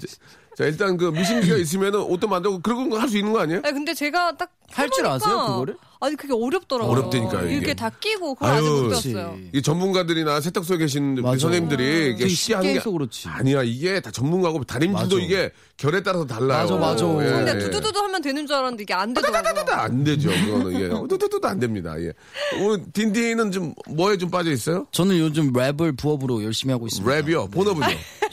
자, 0.56 0.64
일단 0.64 0.96
그 0.96 1.06
미신기가 1.06 1.56
있으면은 1.56 2.00
옷도 2.00 2.28
만들고 2.28 2.60
그런 2.60 2.88
거 2.90 2.98
할 2.98 3.08
수 3.08 3.18
있는 3.18 3.32
거 3.32 3.40
아니에요? 3.40 3.60
아니, 3.64 3.72
근데 3.74 3.92
제가 3.94 4.36
딱 4.36 4.50
할 4.70 4.88
줄 4.90 5.04
해보니까 5.04 5.26
아세요, 5.26 5.46
그거를? 5.46 5.76
아니 6.00 6.16
그게 6.16 6.32
어렵더라고요. 6.34 6.90
어렵다니까요, 6.90 7.46
이게. 7.46 7.56
이렇게 7.56 7.74
다 7.74 7.90
끼고 7.90 8.34
그걸 8.34 8.50
아직 8.50 8.66
아유, 8.66 8.72
못 8.74 8.82
그렇지. 8.88 9.12
배웠어요. 9.12 9.38
이 9.52 9.62
전문가들이나 9.62 10.40
세탁소에 10.40 10.78
계신 10.78 11.12
우리 11.12 11.22
맞아. 11.22 11.38
선생님들이 11.38 12.10
이게 12.14 12.28
쉽게 12.28 12.54
하는 12.54 12.72
게 12.72 12.78
해서 12.80 12.90
그렇지. 12.90 13.28
아니야 13.28 13.62
이게 13.62 14.00
다 14.00 14.10
전문가고 14.10 14.64
다림질도 14.64 15.16
맞아. 15.16 15.24
이게 15.24 15.52
결에 15.76 16.02
따라서 16.02 16.26
달라요. 16.26 16.62
맞아, 16.62 16.76
맞아. 16.76 17.04
예, 17.24 17.30
근데 17.30 17.54
예. 17.54 17.58
두두두두 17.58 17.98
하면 18.00 18.20
되는 18.22 18.46
줄 18.46 18.56
알았는데 18.56 18.82
이게 18.82 18.94
안 18.94 19.14
되더라고요. 19.14 19.64
안 19.76 20.02
되죠. 20.04 20.30
그거는 20.30 20.80
예. 20.80 20.88
두두두도 21.08 21.46
안 21.46 21.60
됩니다. 21.60 21.94
예. 22.00 22.12
오늘 22.60 22.84
딘딘은 22.92 23.52
좀 23.52 23.74
뭐에 23.90 24.16
좀 24.16 24.30
빠져 24.30 24.50
있어요? 24.50 24.86
저는 24.92 25.18
요즘 25.18 25.52
랩을 25.52 25.96
부업으로 25.96 26.42
열심히 26.42 26.72
하고 26.72 26.86
있습니다. 26.86 27.10
랩이요. 27.20 27.50
본업은요? 27.52 27.86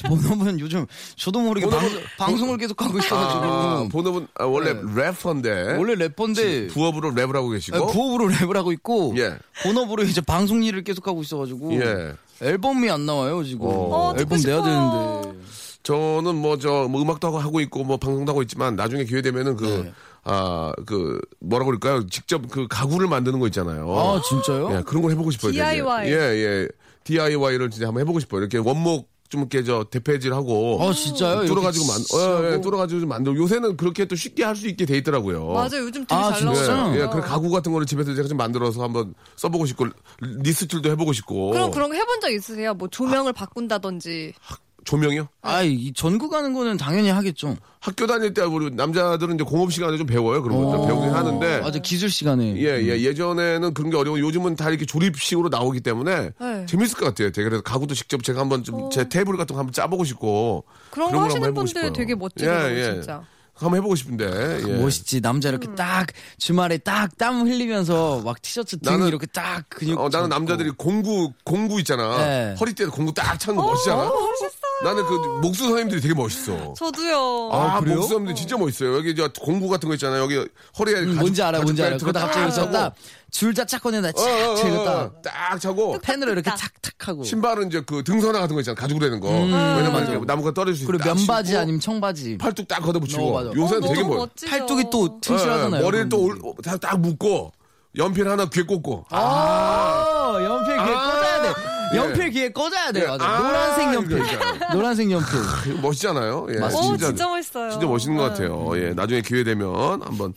본업은 0.08 0.60
요즘 0.60 0.86
저도 1.16 1.40
모르게 1.40 1.68
방, 2.18 2.38
송을 2.38 2.58
계속 2.58 2.82
하고 2.82 2.98
있어가지고 3.00 3.44
아, 3.44 3.88
본업은 3.92 4.28
아, 4.36 4.46
원래 4.46 4.74
래퍼인데 4.96 5.78
원래 5.78 5.96
래퍼인데 5.96 6.68
부업으로 6.68 7.12
랩을 7.12 7.34
하고 7.34 7.50
계시고 7.50 7.78
아니, 7.78 7.94
부업으로 7.94 8.30
랩을 8.30 8.54
하고 8.54 8.72
있고 8.72 9.14
예. 9.18 9.38
본업으로 9.64 10.04
이제 10.04 10.22
방송 10.22 10.64
일을 10.64 10.84
계속 10.84 11.08
하고 11.08 11.22
있어가지고 11.22 11.74
예. 11.82 12.14
앨범이 12.42 12.90
안 12.90 13.06
나와요 13.06 13.44
지금 13.44 13.68
어, 13.68 14.14
듣고 14.18 14.36
앨범 14.36 14.42
내야. 14.44 14.64
되는데 14.64 15.42
저는 15.84 16.36
뭐저 16.36 16.88
뭐 16.90 17.02
음악도 17.02 17.28
하고 17.28 17.40
하고 17.40 17.60
있고 17.62 17.84
뭐 17.84 17.98
방송도 17.98 18.32
하고 18.32 18.42
있지만 18.42 18.76
나중에 18.76 19.04
기회 19.04 19.22
되면은 19.22 19.58
그 19.58 19.84
네. 19.86 19.94
아, 20.24 20.72
그, 20.86 21.20
뭐라고 21.40 21.72
그럴까요? 21.72 22.06
직접 22.08 22.48
그 22.50 22.68
가구를 22.68 23.08
만드는 23.08 23.40
거 23.40 23.48
있잖아요. 23.48 23.92
아 23.92 24.22
진짜요? 24.22 24.78
예, 24.78 24.84
그런 24.84 25.02
걸 25.02 25.12
해보고 25.12 25.32
싶어요. 25.32 25.52
되게. 25.52 25.64
DIY. 25.64 26.12
예, 26.12 26.14
예. 26.14 26.68
DIY를 27.04 27.72
진짜 27.72 27.88
한번 27.88 28.02
해보고 28.02 28.20
싶어요. 28.20 28.42
이렇게 28.42 28.60
원목 28.60 29.10
좀 29.32 29.42
이렇게 29.42 29.64
저 29.64 29.86
대패질 29.90 30.34
하고. 30.34 30.78
아 30.82 30.92
진짜요? 30.94 31.46
뚫어가지고 31.46 31.86
만, 31.86 32.02
어, 32.02 32.44
예, 32.44 32.50
하고? 32.52 32.62
뚫어가지고 32.62 33.00
좀 33.00 33.10
만들고. 33.10 33.40
요새는 33.42 33.78
그렇게 33.78 34.06
또 34.06 34.16
쉽게 34.16 34.44
할 34.44 34.52
수 34.56 34.68
있게 34.68 34.86
돼 34.86 34.98
있더라고요. 34.98 35.48
맞아요. 35.54 35.86
요즘 35.86 36.06
되게 36.06 36.14
아, 36.14 36.34
잘? 36.34 36.44
나오죠. 36.46 36.94
예, 36.96 37.02
예, 37.04 37.08
그 37.08 37.22
가구 37.22 37.50
같은 37.50 37.72
거를 37.72 37.88
집에서 37.88 38.14
제가 38.14 38.28
좀 38.28 38.38
만들어서 38.38 38.84
한번 38.84 39.14
써보고 39.38 39.66
싶고, 39.66 39.88
리스툴도 40.20 40.90
해보고 40.92 41.14
싶고. 41.14 41.52
그럼 41.52 41.72
그런 41.72 41.90
거 41.90 41.96
해본 41.96 42.20
적 42.20 42.30
있으세요? 42.30 42.74
뭐 42.74 42.90
조명을 42.90 43.32
바꾼다든지. 43.34 44.34
조명이요? 44.84 45.28
아, 45.44 45.62
이 45.62 45.94
전국 45.94 46.30
가는 46.32 46.54
거는 46.54 46.78
당연히 46.78 47.10
하겠죠. 47.10 47.56
학교 47.80 48.08
다닐 48.08 48.34
때 48.34 48.42
우리 48.42 48.70
남자들은 48.72 49.36
이제 49.36 49.44
공업 49.44 49.72
시간에 49.72 49.98
좀 49.98 50.06
배워요. 50.08 50.42
그런 50.44 50.58
거 50.64 50.70
어. 50.82 50.88
배우긴 50.88 51.12
하는데. 51.12 51.60
맞아 51.62 51.80
기술 51.80 52.10
시간에. 52.10 52.56
예, 52.58 52.80
예. 52.82 53.02
예전에는 53.02 53.74
그런 53.74 53.90
게 53.92 53.98
어려워. 53.98 54.20
요즘은 54.20 54.56
다 54.56 54.70
이렇게 54.70 54.86
조립식으로 54.86 55.50
나오기 55.50 55.82
때문에 55.82 56.32
네. 56.40 56.66
재밌을 56.68 56.98
것 56.98 57.06
같아요. 57.06 57.32
제가 57.32 57.50
그래서 57.50 57.64
가구도 57.64 57.94
직접 57.96 58.24
제가 58.24 58.40
한번 58.42 58.64
좀 58.64 58.90
제 58.92 59.08
테이블 59.08 59.38
같은 59.38 59.54
거 59.56 59.60
한번 59.60 59.72
짜보고 59.74 60.04
싶고. 60.04 60.64
그런 60.90 61.12
거걸 61.12 61.26
하시는 61.30 61.54
분들 61.54 61.68
싶어요. 61.70 61.94
되게 61.94 62.16
멋지더라고요, 62.16 62.72
예, 62.76 62.80
예. 62.80 62.94
진짜. 62.94 63.24
한번 63.54 63.78
해보고 63.78 63.96
싶은데. 63.96 64.62
예. 64.68 64.74
멋있지 64.82 65.22
남자 65.22 65.50
이렇게 65.50 65.68
음. 65.68 65.76
딱 65.76 66.08
주말에 66.40 66.78
딱 66.80 67.12
땀 67.18 67.46
흘리면서 67.48 68.22
막 68.26 68.42
티셔츠 68.42 68.80
등 68.80 68.92
나는- 68.94 69.08
이렇게 69.08 69.28
딱 69.28 69.66
근육 69.70 70.00
어, 70.00 70.10
나는. 70.10 70.30
남자들이 70.30 70.72
공구, 70.72 71.32
공구 71.44 71.80
있잖아. 71.80 72.18
네. 72.26 72.56
허리띠에 72.60 72.88
공구 72.88 73.14
딱 73.14 73.40
차는 73.40 73.56
거 73.58 73.64
멋있잖아. 73.68 74.02
어, 74.02 74.06
멋있어요. 74.20 74.52
나는 74.84 75.06
그 75.06 75.14
목수 75.42 75.64
선생님들이 75.64 76.02
되게 76.02 76.14
멋있어. 76.14 76.74
저도요. 76.76 77.50
아, 77.52 77.80
그래요? 77.80 77.96
목수 77.98 78.10
선생님들 78.10 78.36
진짜 78.36 78.58
멋있어요. 78.58 78.96
여기 78.98 79.16
저 79.16 79.30
공구 79.40 79.70
같은 79.70 79.88
거 79.88 79.94
있잖아요. 79.96 80.22
여기 80.24 80.36
허리에 80.80 80.96
음, 81.02 81.06
가죽- 81.16 81.20
뭔지 81.20 81.42
알아 81.44 81.52
가죽 81.60 81.64
뭔지 81.66 81.84
알아 81.84 81.98
그러다 81.98 82.20
갑자기 82.22 82.40
딱 82.40 82.44
여기서 82.44 82.62
차고. 82.62 82.72
딱줄자 83.32 83.66
짝 83.66 83.84
꺼내다 83.84 84.12
착 84.12 84.28
어, 84.28 85.22
딱딱 85.22 85.62
차고. 85.62 86.00
펜으로 86.02 86.32
이렇게 86.32 86.50
딱. 86.50 86.58
착착 86.58 87.08
하고 87.08 87.24
신발은 87.24 87.68
이제 87.68 87.82
그 87.86 88.04
등선화 88.04 88.40
같은 88.40 88.56
거 88.56 88.62
있잖아. 88.62 88.76
가죽으로 88.76 89.06
되는 89.06 89.20
거. 89.20 89.30
왜냐면 89.30 89.86
음, 89.88 89.94
맞아. 89.94 90.12
이렇게 90.12 90.26
나무가 90.26 90.52
떨어질 90.54 90.76
수 90.76 90.84
있다. 90.84 90.92
그리고 91.04 91.04
면바지 91.16 91.58
아니면 91.58 91.80
청바지 91.80 92.38
팔뚝 92.40 92.68
딱 92.68 92.80
걷어붙이고. 92.82 93.24
어, 93.38 93.44
맞아. 93.44 93.56
요새는 93.56 93.84
어, 93.84 93.88
되게 93.88 94.04
멋. 94.04 94.16
멋지죠. 94.16 94.50
팔뚝이 94.50 94.84
또 94.92 95.20
튼실하잖아요. 95.22 95.80
예, 95.80 95.84
머리를 95.86 96.10
또 96.10 96.22
그런 96.24 96.38
올- 96.38 96.42
분들이. 96.56 96.64
딱, 96.72 96.80
딱 96.82 97.00
묶고 97.00 97.52
연필 97.98 98.28
하나 98.28 98.46
귀에 98.46 98.64
꽂고. 98.64 99.06
아, 99.10 100.38
연필 100.42 100.74
귀에 100.76 100.96
아, 100.96 101.12
돼. 101.12 101.18
예. 101.18 101.21
연필 101.96 102.30
귀에 102.32 102.50
꽂아야 102.50 102.92
돼. 102.92 103.04
예. 103.04 103.08
맞아. 103.08 103.26
아, 103.26 103.40
노란색 103.40 103.94
연필. 103.94 104.20
그러니까. 104.20 104.74
노란색 104.74 105.12
연필. 105.12 105.40
이거 105.70 105.82
멋있잖아요. 105.82 106.48
예, 106.54 106.60
맞습니다. 106.60 106.94
오, 106.94 107.10
진짜 107.10 107.28
멋있어요. 107.28 107.72
진짜 107.72 107.88
멋있는 107.88 108.18
것 108.18 108.24
네. 108.24 108.30
같아요. 108.30 108.72
예, 108.78 108.94
나중에 108.94 109.22
기회 109.22 109.44
되면 109.44 110.02
한번 110.02 110.34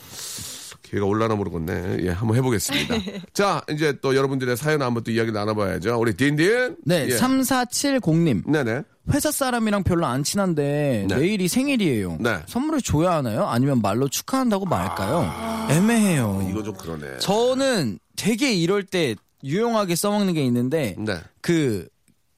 기회가 0.82 1.06
올라나 1.06 1.34
모르겠네. 1.34 1.98
예, 2.02 2.10
한번 2.10 2.36
해보겠습니다. 2.36 2.94
자, 3.32 3.62
이제 3.70 3.96
또 4.00 4.14
여러분들의 4.14 4.56
사연 4.56 4.82
한번 4.82 5.02
또 5.02 5.10
이야기 5.10 5.32
나눠봐야죠. 5.32 5.98
우리 5.98 6.14
딘딘. 6.14 6.76
네, 6.84 7.06
예. 7.08 7.16
3470님. 7.16 8.48
네네. 8.50 8.82
회사 9.12 9.30
사람이랑 9.30 9.82
별로 9.82 10.06
안 10.06 10.22
친한데 10.24 11.06
네. 11.08 11.16
내일이 11.16 11.46
생일이에요. 11.48 12.18
네. 12.20 12.38
선물을 12.46 12.80
줘야 12.80 13.16
하나요? 13.16 13.44
아니면 13.46 13.82
말로 13.82 14.08
축하한다고 14.08 14.64
말까요? 14.66 15.68
애매해요. 15.70 16.46
이거 16.50 16.62
좀 16.62 16.74
그러네. 16.74 17.18
저는 17.18 17.98
되게 18.16 18.52
이럴 18.52 18.82
때 18.82 19.14
유용하게 19.44 19.94
써먹는 19.94 20.32
게 20.34 20.44
있는데 20.46 20.96
네. 20.98 21.20
그 21.40 21.86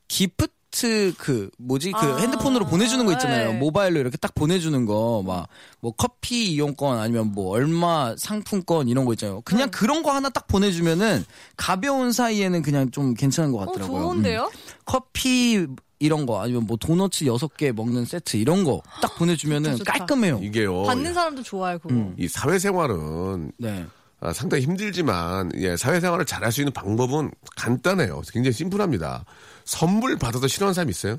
기프트 0.09 1.14
그 1.19 1.51
뭐지 1.59 1.92
그 1.92 1.99
아, 1.99 2.16
핸드폰으로 2.16 2.66
보내주는 2.66 3.05
거 3.07 3.12
있잖아요. 3.12 3.53
네. 3.53 3.59
모바일로 3.59 3.99
이렇게 4.01 4.16
딱 4.16 4.35
보내주는 4.35 4.85
거 4.87 5.23
막 5.25 5.47
뭐 5.81 5.92
커피 5.92 6.53
이용권 6.53 6.99
아니면 6.99 7.33
뭐 7.33 7.51
얼마 7.51 8.14
상품권 8.19 8.88
이런 8.88 9.05
거 9.05 9.12
있잖아요. 9.12 9.40
그냥 9.42 9.71
그런 9.71 10.03
거 10.03 10.11
하나 10.12 10.29
딱 10.31 10.47
보내주면은 10.49 11.25
가벼운 11.57 12.12
사이에는 12.12 12.62
그냥 12.62 12.90
좀 12.90 13.14
괜찮은 13.14 13.53
것 13.53 13.59
어, 13.59 13.66
같더라고요. 13.66 13.97
음. 13.99 14.03
좋은데요? 14.03 14.51
커피 14.85 15.66
이런 15.99 16.27
거 16.27 16.42
아니면 16.42 16.64
뭐 16.66 16.77
도너츠 16.77 17.25
여섯 17.25 17.57
개 17.57 17.73
먹는 17.73 18.05
세트 18.05 18.37
이런 18.37 18.64
거 18.64 18.83
딱 19.01 19.14
보내주면은 19.19 19.77
좋다, 19.79 19.92
좋다. 19.92 19.92
깔끔해요. 19.99 20.40
이게요. 20.42 20.83
받는 20.83 21.14
사람도 21.14 21.42
좋아요, 21.42 21.79
그거. 21.79 21.95
음. 21.95 22.14
이 22.19 22.29
사회생활은 22.29 23.53
네. 23.59 23.87
아, 24.27 24.33
상당히 24.33 24.65
힘들지만 24.65 25.53
예, 25.57 25.77
사회생활을 25.77 26.25
잘할 26.25 26.51
수 26.51 26.61
있는 26.61 26.73
방법은 26.73 27.31
간단해요. 27.57 28.23
굉장히 28.33 28.53
심플합니다. 28.55 29.25
선물 29.65 30.17
받아서 30.19 30.49
싫어하는 30.49 30.75
사람 30.75 30.91
있어요? 30.91 31.19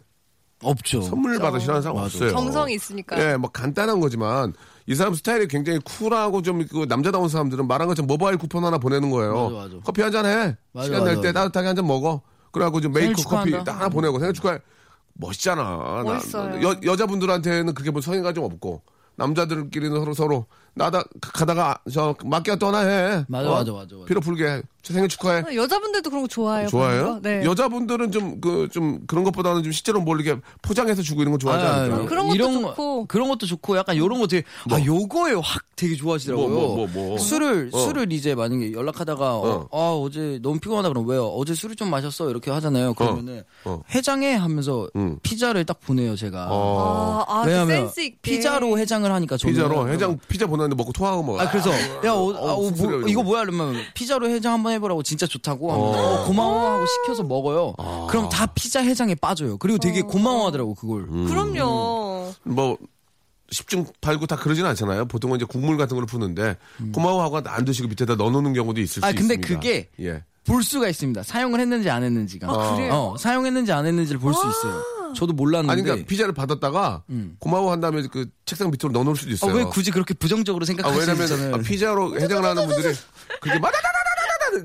없죠. 0.63 1.01
선물 1.03 1.37
받아 1.39 1.57
싫어하는 1.59 1.83
사람 1.83 1.97
없어요. 1.97 2.31
정성이 2.31 2.73
있으니까. 2.73 3.17
예, 3.21 3.37
뭐 3.37 3.49
간단한 3.49 3.99
거지만 4.01 4.53
이 4.87 4.95
사람 4.95 5.13
스타일이 5.13 5.47
굉장히 5.47 5.79
쿨하고 5.79 6.41
좀 6.41 6.67
그 6.67 6.85
남자다운 6.89 7.29
사람들은 7.29 7.65
말한 7.67 7.87
것처럼 7.87 8.07
모바일 8.07 8.37
쿠폰 8.37 8.65
하나 8.65 8.77
보내는 8.77 9.09
거예요. 9.11 9.51
맞아, 9.51 9.55
맞아. 9.67 9.75
커피 9.85 10.01
한 10.01 10.11
잔 10.11 10.25
해. 10.25 10.57
맞아, 10.73 10.85
시간 10.87 11.03
낼 11.05 11.21
때. 11.21 11.31
따뜻하게 11.31 11.67
한 11.67 11.75
잔 11.77 11.87
먹어. 11.87 12.21
그래갖고 12.51 12.81
좀 12.81 12.91
메이크 12.91 13.21
커피. 13.23 13.51
딱 13.63 13.75
하나 13.75 13.87
보내고 13.89 14.19
생일 14.19 14.33
축하해. 14.33 14.57
멋있잖아. 15.13 15.61
나- 15.63 16.03
멋있어요. 16.03 16.61
여, 16.61 16.75
여자분들한테는 16.83 17.73
그렇게 17.73 17.91
뭐 17.91 18.01
성의가 18.01 18.33
좀 18.33 18.43
없고 18.43 18.81
남자들끼리는 19.15 19.97
서로 19.99 20.13
서로 20.13 20.45
나다 20.77 21.03
가다가 21.21 21.77
저 21.91 22.15
맡겨 22.23 22.55
떠나 22.57 22.79
해. 22.79 23.25
맞아, 23.27 23.49
어? 23.49 23.53
맞아, 23.55 23.71
맞아, 23.71 23.95
맞아. 23.95 24.05
피로 24.05 24.21
풀게. 24.21 24.61
생일 24.93 25.09
축하해. 25.09 25.41
어, 25.41 25.53
여자분들도 25.53 26.09
그런 26.09 26.23
거 26.23 26.27
좋아해요. 26.29 26.69
좋아해요? 26.69 27.19
네. 27.21 27.43
여자분들은 27.43 28.11
좀 28.11 28.39
그좀 28.39 29.01
그런 29.05 29.25
것보다는 29.25 29.63
좀 29.63 29.73
실제로 29.73 29.99
뭘 29.99 30.21
이렇게 30.21 30.39
포장해서 30.61 31.01
주고 31.01 31.21
이런 31.21 31.33
거 31.33 31.37
좋아하지 31.37 31.65
아, 31.65 31.73
않을까? 31.83 32.05
그런 32.05 32.27
것도 32.27 32.35
이런 32.35 32.53
좋고. 32.53 32.73
거, 32.75 33.05
그런 33.07 33.27
것도 33.27 33.45
좋고 33.47 33.75
약간 33.77 33.97
요런 33.97 34.19
거 34.19 34.27
되게 34.27 34.45
아 34.71 34.81
요거에 34.81 35.33
확 35.43 35.63
되게 35.75 35.95
좋아하시더라고요. 35.95 36.47
뭐, 36.47 36.75
뭐, 36.75 36.87
뭐, 36.87 37.07
뭐. 37.09 37.17
술을 37.17 37.71
어. 37.73 37.79
술을 37.79 38.13
이제 38.13 38.33
만약에 38.33 38.71
연락하다가 38.71 39.35
어, 39.35 39.67
어. 39.69 39.77
아 39.77 39.93
어제 40.01 40.39
너무 40.41 40.59
피곤하다 40.59 40.87
그러면 40.89 41.09
왜요? 41.09 41.25
어제 41.27 41.53
술을 41.53 41.75
좀 41.75 41.89
마셨어 41.89 42.29
이렇게 42.29 42.49
하잖아요. 42.49 42.93
그러면은 42.93 43.43
어. 43.65 43.81
해장해 43.93 44.35
하면서 44.35 44.87
음. 44.95 45.19
피자를 45.21 45.65
딱 45.65 45.81
보내요 45.81 46.15
제가. 46.15 46.47
어. 46.49 47.25
아, 47.27 47.39
아, 47.39 47.41
그 47.43 47.49
왜냐면 47.49 47.67
센스 47.87 47.99
있게. 47.99 48.17
피자로 48.21 48.79
해장을 48.79 49.11
하니까 49.11 49.35
저는 49.35 49.53
피자로 49.53 49.89
해장 49.89 50.17
피자 50.29 50.47
보 50.47 50.55
냈는데 50.67 50.75
먹고 50.75 50.91
토하고 50.93 51.23
뭐. 51.23 51.39
아 51.39 51.49
그래서 51.49 51.71
야 52.05 52.11
어, 52.11 52.33
아, 52.33 52.53
어, 52.53 52.71
뭐, 52.71 53.07
이거 53.07 53.23
뭐야 53.23 53.43
이러면 53.43 53.75
피자로 53.93 54.29
해장 54.29 54.53
한번 54.53 54.73
해보라고 54.73 55.03
진짜 55.03 55.25
좋다고 55.25 55.71
하면 55.71 55.85
어. 55.85 55.91
어, 55.91 56.25
고마워 56.25 56.71
하고 56.71 56.85
시켜서 56.85 57.23
먹어요. 57.23 57.73
그럼 58.09 58.29
다 58.29 58.45
피자 58.47 58.81
해장에 58.81 59.15
빠져요. 59.15 59.57
그리고 59.57 59.79
되게 59.79 60.01
고마워하더라고 60.01 60.75
그걸. 60.75 61.01
음. 61.09 61.27
그럼요. 61.27 62.33
뭐 62.43 62.77
십중 63.49 63.85
팔구 64.01 64.27
다 64.27 64.35
그러진 64.35 64.65
않잖아요. 64.65 65.05
보통은 65.05 65.37
이제 65.37 65.45
국물 65.45 65.77
같은 65.77 65.95
걸 65.95 66.05
푸는데 66.05 66.57
고마워하고 66.93 67.41
안 67.45 67.65
드시고 67.65 67.87
밑에다 67.87 68.15
넣어놓는 68.15 68.53
경우도 68.53 68.81
있을 68.81 69.01
음. 69.01 69.05
아, 69.05 69.09
수 69.11 69.15
근데 69.15 69.35
있습니다. 69.35 69.59
그게 69.59 69.89
예. 70.01 70.23
볼 70.45 70.63
수가 70.63 70.87
있습니다. 70.89 71.23
사용을 71.23 71.59
했는지 71.59 71.89
안 71.89 72.03
했는지가. 72.03 72.47
아, 72.49 72.75
그래요? 72.75 72.93
어, 72.93 73.17
사용했는지 73.17 73.71
안 73.71 73.85
했는지를 73.85 74.19
볼 74.19 74.33
수 74.33 74.39
있어요. 74.47 74.81
저도 75.13 75.33
몰랐는데. 75.33 75.71
아니 75.73 75.81
그러니까 75.83 76.07
피자를 76.07 76.33
받았다가 76.33 77.03
고마워한 77.39 77.79
다음에 77.79 78.03
그 78.11 78.27
책상 78.45 78.71
밑으로 78.71 78.91
넣어놓을 78.91 79.15
수도 79.15 79.29
어, 79.29 79.33
있어요. 79.33 79.55
왜 79.55 79.63
굳이 79.65 79.91
그렇게 79.91 80.13
부정적으로 80.13 80.63
아, 80.63 80.65
생각하시는 80.65 81.07
왜냐면 81.07 81.27
잖아요 81.27 81.55
아, 81.55 81.57
피자로 81.59 82.19
해장을 82.19 82.43
하는 82.43 82.67
분들이 82.67 82.93
그렇게 83.41 83.59
마다다다다다다 83.59 83.96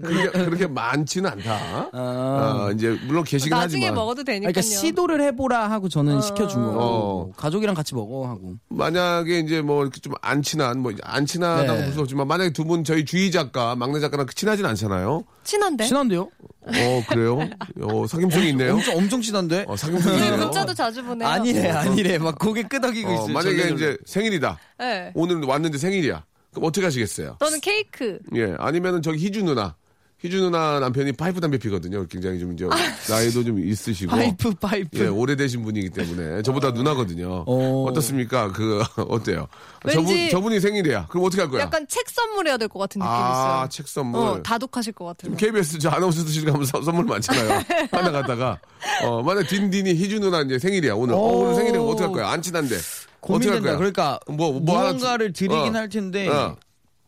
그렇게, 0.01 0.45
그렇게 0.45 0.67
많지는 0.67 1.31
않다. 1.31 1.89
아. 1.93 2.67
어, 2.69 2.73
이제 2.73 2.97
물론 3.07 3.25
계시긴 3.25 3.51
나중에 3.51 3.85
하지만 3.87 3.95
먹어도 3.95 4.25
되니까요. 4.25 4.53
그러니까 4.53 4.61
시도를 4.63 5.21
해보라 5.23 5.71
하고 5.71 5.89
저는 5.89 6.21
시켜준 6.21 6.63
거고 6.63 6.79
어. 6.81 7.33
가족이랑 7.37 7.75
같이 7.75 7.95
먹어 7.95 8.27
하고 8.29 8.55
만약에 8.69 9.39
이제 9.41 9.61
뭐 9.63 9.83
이렇게 9.83 10.01
좀 10.01 10.13
안 10.23 10.41
친한 10.43 10.79
뭐 10.81 10.93
안 11.03 11.27
친하다고 11.27 11.73
네. 11.79 11.85
볼수 11.87 12.01
없지만 12.01 12.27
만약에 12.29 12.53
두 12.53 12.65
분 12.65 12.85
저희 12.85 13.05
주희 13.05 13.31
작가 13.31 13.75
막내 13.75 13.99
작가랑 14.01 14.27
친하진 14.35 14.65
않잖아요. 14.67 15.25
친한데? 15.45 15.85
친한데요? 15.87 16.31
어 16.65 17.03
그래요? 17.09 17.41
어 17.83 18.07
사김성이 18.07 18.51
있네요. 18.51 18.75
엄청 18.75 18.97
엄청 18.97 19.21
친한데? 19.21 19.65
어 19.67 19.77
사김성이 19.77 20.17
우리 20.17 20.25
있네요. 20.27 20.43
문자도 20.45 20.75
자주 20.75 21.03
보내요. 21.05 21.29
아니래 21.29 21.71
아니래 21.71 22.19
막 22.19 22.39
고개 22.39 22.63
끄덕이고 22.63 23.09
어, 23.11 23.15
있어요. 23.15 23.33
만약에 23.33 23.57
절레절레. 23.57 23.75
이제 23.75 23.97
생일이다. 24.07 24.59
네. 24.79 25.11
오늘 25.15 25.43
왔는데 25.45 25.77
생일이야. 25.79 26.25
그럼 26.53 26.67
어떻게 26.69 26.85
하시겠어요? 26.87 27.37
저는 27.41 27.61
케이크. 27.61 28.19
예, 28.37 28.55
아니면은 28.59 29.03
저기 29.03 29.25
희주 29.25 29.43
누나. 29.43 29.75
희주 30.23 30.39
누나 30.41 30.79
남편이 30.79 31.13
파이프 31.13 31.41
담배 31.41 31.59
피거든요. 31.59 32.07
굉장히 32.07 32.39
좀 32.39 32.53
이제 32.53 32.65
나이도 33.11 33.43
좀 33.43 33.59
있으시고. 33.59 34.13
파이프 34.13 34.53
파이프. 34.55 34.99
예, 35.03 35.09
오래되신 35.09 35.63
분이기 35.65 35.91
때문에 35.91 36.43
저보다 36.43 36.71
누나거든요. 36.71 37.43
어. 37.45 37.85
어떻습니까? 37.89 38.53
그 38.53 38.83
어때요? 39.09 39.49
저분 39.91 40.07
왠지 40.07 40.31
저분이 40.31 40.61
생일이야. 40.61 41.07
그럼 41.09 41.25
어떻게 41.25 41.43
할 41.43 41.51
거야? 41.51 41.63
약간 41.63 41.85
책 41.89 42.09
선물해야 42.09 42.57
될 42.57 42.69
것 42.69 42.79
같은 42.79 43.01
느낌이 43.01 43.13
아, 43.13 43.65
있어요. 43.65 43.69
책 43.69 43.89
선물. 43.89 44.21
어, 44.21 44.43
다독하실 44.45 44.93
것 44.93 45.05
같아요. 45.07 45.35
KBS 45.37 45.79
저 45.81 45.89
아나운서실 45.91 46.45
가면 46.45 46.67
서- 46.67 46.83
선물 46.83 47.05
많잖아요. 47.05 47.65
하나 47.91 48.13
갖다가 48.13 48.61
어 49.05 49.23
만약 49.23 49.49
딘딘이 49.49 49.91
희주 49.95 50.21
누나 50.21 50.43
이제 50.43 50.57
생일이야 50.61 50.95
오늘. 50.95 51.15
어, 51.15 51.19
오늘 51.19 51.55
생일이야 51.57 51.81
어떻게 51.81 52.05
할 52.05 52.13
거야? 52.13 52.29
안 52.31 52.41
친한데. 52.41 52.77
어떻게 52.77 53.49
할 53.51 53.61
고민된다. 53.61 53.61
거야? 53.63 53.77
그러니까 53.77 54.21
뭐, 54.29 54.53
뭐 54.61 54.79
하나 54.79 54.93
무언가를 54.93 55.33
주- 55.33 55.49
드리긴 55.49 55.75
어. 55.75 55.79
할 55.81 55.89
텐데. 55.89 56.29
어. 56.29 56.57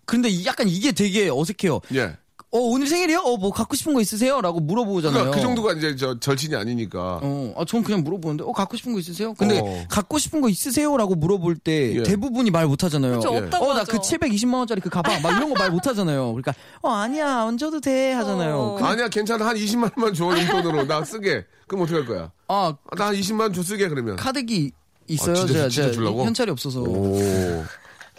근데 0.04 0.28
이- 0.28 0.44
약간 0.46 0.68
이게 0.68 0.90
되게 0.92 1.30
어색해요. 1.30 1.80
예. 1.94 2.16
어 2.54 2.58
오늘 2.60 2.86
생일이요? 2.86 3.18
어 3.18 3.36
뭐 3.36 3.50
갖고 3.50 3.74
싶은 3.74 3.94
거 3.94 4.00
있으세요? 4.00 4.40
라고 4.40 4.60
물어보잖아요. 4.60 5.12
그러니까 5.24 5.36
그 5.36 5.42
정도가 5.42 5.72
이제 5.72 5.96
저 5.96 6.18
절친이 6.20 6.54
아니니까. 6.54 7.18
어, 7.20 7.52
아, 7.56 7.64
전 7.66 7.82
그냥 7.82 8.04
물어보는데, 8.04 8.44
어, 8.44 8.52
갖고 8.52 8.76
싶은 8.76 8.92
거 8.92 9.00
있으세요? 9.00 9.34
근데, 9.34 9.58
어. 9.58 9.84
갖고 9.90 10.18
싶은 10.18 10.40
거 10.40 10.48
있으세요? 10.48 10.96
라고 10.96 11.16
물어볼 11.16 11.56
때, 11.56 11.96
예. 11.96 12.02
대부분이 12.04 12.50
말 12.52 12.68
못 12.68 12.84
하잖아요. 12.84 13.18
그쵸, 13.18 13.34
예. 13.34 13.38
없다고 13.38 13.64
어, 13.66 13.74
나 13.74 13.80
하죠. 13.80 13.90
그 13.92 13.98
720만 13.98 14.54
원짜리 14.54 14.80
그 14.80 14.88
가방, 14.88 15.20
막 15.20 15.36
이런 15.36 15.52
거 15.52 15.54
말 15.58 15.70
못 15.72 15.84
하잖아요. 15.86 16.26
그러니까, 16.32 16.54
어, 16.80 16.90
아니야, 16.90 17.42
얹어도 17.44 17.80
돼. 17.80 18.12
하잖아요. 18.12 18.56
어. 18.56 18.74
근데, 18.76 18.88
아니야 18.88 19.08
괜찮아 19.08 19.46
한 19.48 19.56
20만 19.56 19.92
원만 19.96 20.14
줘 20.14 20.24
용돈으로 20.26 20.86
나 20.86 21.04
쓰게. 21.04 21.44
그럼 21.66 21.82
어떻게 21.82 21.98
할 21.98 22.06
거야? 22.06 22.30
아, 22.48 22.72
아, 22.90 22.96
나 22.96 23.10
20만 23.12 23.40
원 23.40 23.52
줘 23.52 23.62
쓰게 23.64 23.88
그러면. 23.88 24.14
카드기 24.16 24.70
있어요? 25.08 25.32
아, 25.32 25.34
진짜, 25.38 25.52
제가, 25.52 25.68
진짜 25.68 25.82
제가 25.82 25.92
주려고? 25.92 26.24
현찰이 26.24 26.50
없어서. 26.52 26.80
오. 26.82 27.64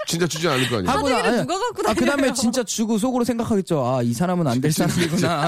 진짜 0.06 0.28
주지 0.28 0.48
않을 0.48 0.70
거 0.70 0.78
아니야. 0.78 0.92
하고 0.92 1.04
카드기를 1.08 1.30
아니, 1.30 1.42
누가 1.42 1.60
갖고 1.60 1.90
아, 1.90 1.94
그 1.94 2.06
다음에 2.06 2.22
다녀요? 2.24 2.34
진짜 2.34 2.64
주고 2.64 2.98
속으로 2.98 3.24
생각하겠죠. 3.24 3.86
아, 3.86 4.02
이 4.02 4.14
사람은 4.14 4.48
안 4.48 4.62
될 4.62 4.72
사람이구나. 4.72 5.44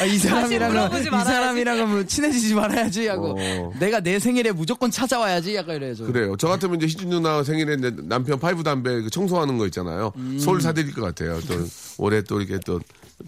아, 0.00 0.04
이 0.04 0.18
사람이랑은, 0.18 0.74
물어보지 0.76 1.08
이. 1.10 1.24
사람이랑은 1.24 1.88
뭐 1.90 2.04
친해지지 2.06 2.54
말아야지 2.54 3.06
하고. 3.08 3.36
어. 3.38 3.72
내가 3.78 4.00
내 4.00 4.18
생일에 4.18 4.52
무조건 4.52 4.90
찾아와야지. 4.90 5.54
약간 5.56 5.76
이래야죠. 5.76 6.06
그래요. 6.06 6.36
저 6.38 6.48
같으면 6.48 6.76
이제 6.76 6.86
희준 6.86 7.10
누나 7.10 7.42
생일에 7.42 7.76
남편 8.04 8.38
파이프 8.38 8.62
담배 8.62 9.02
그 9.02 9.10
청소하는 9.10 9.58
거 9.58 9.66
있잖아요. 9.66 10.12
음. 10.16 10.38
솔 10.38 10.60
사드릴 10.60 10.92
것 10.94 11.02
같아요. 11.02 11.40
또 11.48 11.54
올해 11.98 12.22
또 12.22 12.40
이렇게 12.40 12.58
또 12.64 12.80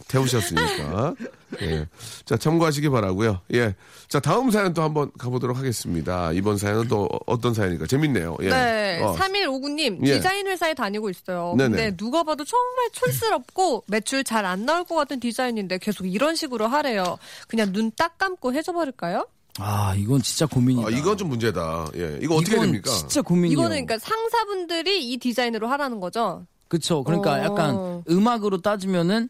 태우셨으니까. 0.08 1.14
예. 1.62 1.86
자, 2.24 2.36
참고하시기 2.36 2.88
바라고요. 2.90 3.40
예. 3.54 3.74
자, 4.08 4.20
다음 4.20 4.50
사연 4.50 4.72
또 4.72 4.82
한번 4.82 5.10
가보도록 5.18 5.56
하겠습니다. 5.58 6.32
이번 6.32 6.56
사연은 6.58 6.88
또 6.88 7.04
어- 7.10 7.18
어떤 7.26 7.54
사연이니까 7.54 7.86
재밌네요. 7.86 8.36
예. 8.42 8.48
네, 8.50 9.02
어. 9.02 9.14
3159님 9.16 10.06
예. 10.06 10.14
디자인 10.14 10.46
회사에 10.46 10.74
다니고 10.74 11.10
있어요. 11.10 11.54
네네. 11.58 11.76
근데 11.76 11.96
누가 11.96 12.22
봐도 12.22 12.44
정말 12.44 12.88
촌스럽고 12.92 13.84
매출 13.88 14.22
잘 14.24 14.44
안 14.46 14.64
나올 14.64 14.84
것 14.84 14.94
같은 14.94 15.20
디자인인데 15.20 15.78
계속 15.78 16.06
이런 16.06 16.34
식으로 16.36 16.66
하래요. 16.68 17.18
그냥 17.48 17.72
눈 17.72 17.90
딱 17.96 18.16
감고 18.18 18.54
해줘버릴까요? 18.54 19.26
아, 19.58 19.94
이건 19.96 20.22
진짜 20.22 20.46
고민이다. 20.46 20.86
아, 20.86 20.90
이건 20.90 21.16
좀 21.18 21.28
문제다. 21.28 21.88
예. 21.96 22.18
이거 22.22 22.36
어떻게 22.36 22.52
이건 22.54 22.66
됩니까? 22.66 22.90
진짜 22.92 23.20
고민이에요. 23.20 23.52
이거는 23.52 23.84
그러니까 23.86 23.98
상사분들이 23.98 25.10
이 25.10 25.18
디자인으로 25.18 25.66
하라는 25.68 26.00
거죠. 26.00 26.46
그쵸. 26.68 27.02
그러니까 27.02 27.32
어. 27.34 27.42
약간 27.44 28.02
음악으로 28.08 28.60
따지면은 28.62 29.28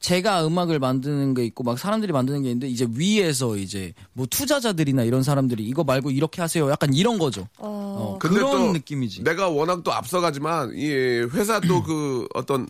제가 0.00 0.46
음악을 0.46 0.78
만드는 0.78 1.34
게 1.34 1.44
있고 1.44 1.62
막 1.62 1.78
사람들이 1.78 2.12
만드는 2.12 2.42
게 2.42 2.48
있는데 2.48 2.68
이제 2.68 2.86
위에서 2.90 3.56
이제 3.56 3.92
뭐 4.14 4.26
투자자들이나 4.28 5.04
이런 5.04 5.22
사람들이 5.22 5.62
이거 5.64 5.84
말고 5.84 6.10
이렇게 6.10 6.40
하세요. 6.40 6.70
약간 6.70 6.94
이런 6.94 7.18
거죠. 7.18 7.46
어, 7.58 8.16
근데 8.18 8.36
그런 8.36 8.50
또 8.52 8.72
느낌이지. 8.72 9.22
내가 9.24 9.48
워낙 9.50 9.82
또 9.84 9.92
앞서가지만 9.92 10.72
이 10.74 10.88
회사 10.88 11.60
또 11.60 11.82
그 11.82 12.26
어떤 12.34 12.66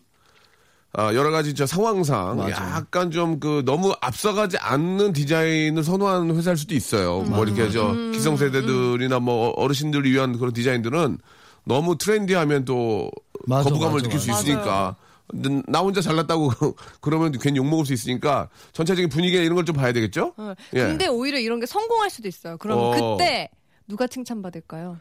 아, 0.93 1.15
여러 1.15 1.31
가지 1.31 1.55
저 1.55 1.67
상황상 1.67 2.37
맞아. 2.37 2.51
약간 2.75 3.13
좀 3.13 3.39
그 3.39 3.63
너무 3.65 3.95
앞서가지 4.01 4.59
않는 4.59 5.13
디자인을 5.13 5.85
선호하는 5.85 6.35
회사일 6.37 6.57
수도 6.57 6.75
있어요. 6.75 7.21
뭐 7.21 7.45
이렇게 7.45 7.71
저 7.71 7.93
음. 7.93 8.11
기성세대들이나 8.11 9.21
뭐 9.21 9.51
어르신들을 9.51 10.11
위한 10.11 10.37
그런 10.37 10.53
디자인들은 10.53 11.19
너무 11.65 11.97
트렌디하면 11.97 12.65
또 12.65 13.09
맞아, 13.47 13.69
거부감을 13.69 13.95
맞아, 13.99 14.05
느낄 14.05 14.19
수 14.19 14.31
맞아. 14.31 14.41
있으니까 14.43 14.97
나 15.67 15.81
혼자 15.81 16.01
잘났다고 16.01 16.51
그러면 17.01 17.33
괜히 17.33 17.59
욕먹을 17.59 17.85
수 17.87 17.93
있으니까 17.93 18.49
전체적인 18.73 19.09
분위기나 19.09 19.43
이런 19.43 19.55
걸 19.55 19.65
좀 19.65 19.77
봐야 19.77 19.93
되겠죠? 19.93 20.35
어, 20.37 20.55
예. 20.75 20.81
근데 20.85 21.07
오히려 21.07 21.39
이런 21.39 21.61
게 21.61 21.67
성공할 21.67 22.11
수도 22.11 22.27
있어요. 22.29 22.57
그럼 22.59 22.79
어. 22.79 22.91
그때 23.17 23.51
누가 23.87 24.07
칭찬받을까요? 24.07 24.99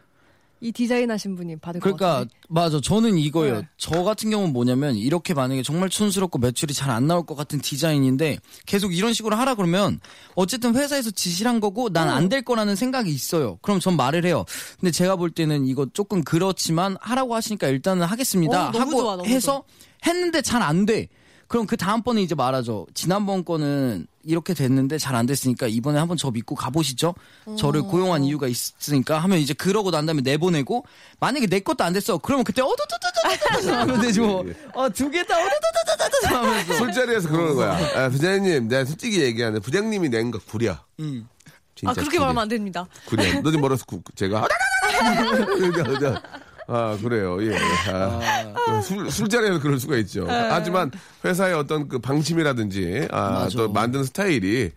이 0.62 0.72
디자인 0.72 1.10
하신 1.10 1.36
분이 1.36 1.56
받을 1.56 1.80
것 1.80 1.84
그러니까 1.96 2.06
같아요. 2.20 2.28
맞아. 2.48 2.80
저는 2.80 3.16
이거예요. 3.16 3.60
네. 3.62 3.68
저 3.78 4.02
같은 4.02 4.30
경우는 4.30 4.52
뭐냐면 4.52 4.94
이렇게 4.96 5.32
만약에 5.32 5.62
정말 5.62 5.88
촌스럽고 5.88 6.38
매출이 6.38 6.74
잘 6.74 6.90
안 6.90 7.06
나올 7.06 7.24
것 7.24 7.34
같은 7.34 7.60
디자인인데 7.60 8.38
계속 8.66 8.94
이런 8.94 9.12
식으로 9.14 9.36
하라 9.36 9.54
그러면 9.54 10.00
어쨌든 10.34 10.74
회사에서 10.76 11.10
지시를 11.10 11.48
한 11.50 11.60
거고 11.60 11.88
난 11.90 12.08
안 12.08 12.28
될 12.28 12.42
거라는 12.42 12.76
생각이 12.76 13.10
있어요. 13.10 13.58
그럼 13.62 13.80
전 13.80 13.96
말을 13.96 14.24
해요. 14.26 14.44
근데 14.78 14.90
제가 14.90 15.16
볼 15.16 15.30
때는 15.30 15.66
이거 15.66 15.86
조금 15.92 16.22
그렇지만 16.22 16.96
하라고 17.00 17.34
하시니까 17.34 17.68
일단은 17.68 18.06
하겠습니다. 18.06 18.68
어, 18.68 18.72
너무 18.72 18.78
하고 18.80 19.00
좋아, 19.22 19.24
해서 19.26 19.64
했는데 20.06 20.42
잘 20.42 20.60
안 20.62 20.84
돼. 20.86 21.08
그럼 21.50 21.66
그 21.66 21.76
다음번에 21.76 22.22
이제 22.22 22.36
말하죠. 22.36 22.86
지난번 22.94 23.44
거는 23.44 24.06
이렇게 24.22 24.54
됐는데 24.54 24.98
잘 24.98 25.16
안 25.16 25.26
됐으니까 25.26 25.66
이번에 25.66 25.98
한번 25.98 26.16
저 26.16 26.30
믿고 26.30 26.54
가보시죠. 26.54 27.12
저를 27.58 27.82
고용한 27.82 28.22
이유가 28.22 28.46
있으니까 28.46 29.18
하면 29.18 29.38
이제 29.38 29.52
그러고 29.52 29.90
난 29.90 30.06
다음에 30.06 30.22
내보내고 30.22 30.84
만약에 31.18 31.48
내 31.48 31.58
것도 31.58 31.82
안 31.82 31.92
됐어. 31.92 32.18
그러면 32.18 32.44
그때 32.44 32.62
어두두두두두 32.62 33.72
하면 33.74 34.00
되지 34.00 34.20
뭐. 34.20 34.44
어두 34.74 35.10
개다 35.10 35.36
어두두두두두 35.36 36.36
하면서. 36.36 36.74
술자리에서 36.74 37.28
그러는 37.28 37.56
거야. 37.56 37.76
아, 37.96 38.08
부장님, 38.10 38.68
내가 38.68 38.84
솔직히 38.84 39.20
얘기하는데 39.20 39.60
부장님이 39.60 40.08
낸 40.08 40.30
거 40.30 40.38
구려. 40.38 40.78
음. 41.00 41.28
아 41.84 41.94
그렇게 41.94 42.20
말하면 42.20 42.42
안 42.42 42.48
됩니다. 42.48 42.86
그래. 43.08 43.40
너좀 43.40 43.60
멀어서 43.60 43.84
구, 43.86 44.00
제가. 44.14 44.46
아, 46.72 46.96
그래요. 47.02 47.36
예. 47.44 47.56
아, 47.92 48.80
술, 48.82 49.10
술자리에서 49.10 49.60
그럴 49.60 49.78
수가 49.80 49.96
있죠. 49.98 50.24
하지만 50.28 50.90
회사의 51.24 51.54
어떤 51.54 51.88
그 51.88 51.98
방침이라든지, 51.98 53.08
아, 53.10 53.30
맞아. 53.30 53.58
또 53.58 53.72
만드는 53.72 54.04
스타일이 54.04 54.70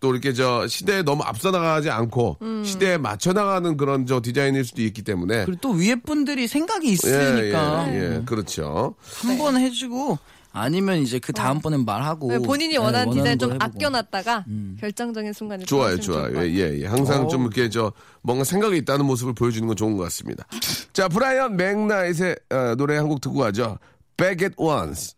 또 0.00 0.12
이렇게 0.12 0.34
저 0.34 0.66
시대에 0.68 1.02
너무 1.02 1.22
앞서 1.22 1.50
나가지 1.50 1.88
않고 1.88 2.36
시대에 2.64 2.98
맞춰 2.98 3.32
나가는 3.32 3.74
그런 3.78 4.04
저 4.06 4.20
디자인일 4.20 4.64
수도 4.66 4.82
있기 4.82 5.00
때문에. 5.02 5.46
그리고 5.46 5.58
또 5.62 5.70
위에 5.70 5.94
분들이 5.94 6.46
생각이 6.46 6.86
예, 6.88 6.92
있으니까 6.92 7.86
예, 7.88 8.16
예. 8.18 8.22
그렇죠. 8.26 8.94
한 9.22 9.38
번 9.38 9.56
해주고 9.56 10.18
아니면 10.52 10.98
이제 10.98 11.18
그 11.18 11.32
다음번엔 11.32 11.84
말하고 11.84 12.28
네, 12.28 12.38
본인이 12.38 12.74
네, 12.74 12.78
원하는 12.78 13.12
디자인 13.12 13.38
좀걸 13.38 13.56
해보고. 13.62 13.76
아껴놨다가 13.78 14.44
결정적인 14.80 15.32
순간에 15.32 15.64
좋아요, 15.64 15.98
좋아요. 15.98 16.32
것 16.32 16.42
예, 16.44 16.50
예, 16.52 16.80
예. 16.82 16.86
항상 16.86 17.28
좀 17.28 17.42
이렇게 17.42 17.68
저 17.70 17.92
뭔가 18.22 18.44
생각이 18.44 18.76
있다는 18.78 19.06
모습을 19.06 19.34
보여주는 19.34 19.66
건 19.66 19.76
좋은 19.76 19.96
것 19.96 20.02
같습니다. 20.04 20.46
자, 20.92 21.08
브라이언 21.08 21.56
맥나잇의 21.56 22.36
어, 22.50 22.74
노래 22.76 22.96
한 22.96 23.08
곡 23.08 23.20
듣고 23.20 23.38
가죠. 23.38 23.78
Back 24.16 24.44
at 24.44 24.54
Once. 24.58 25.14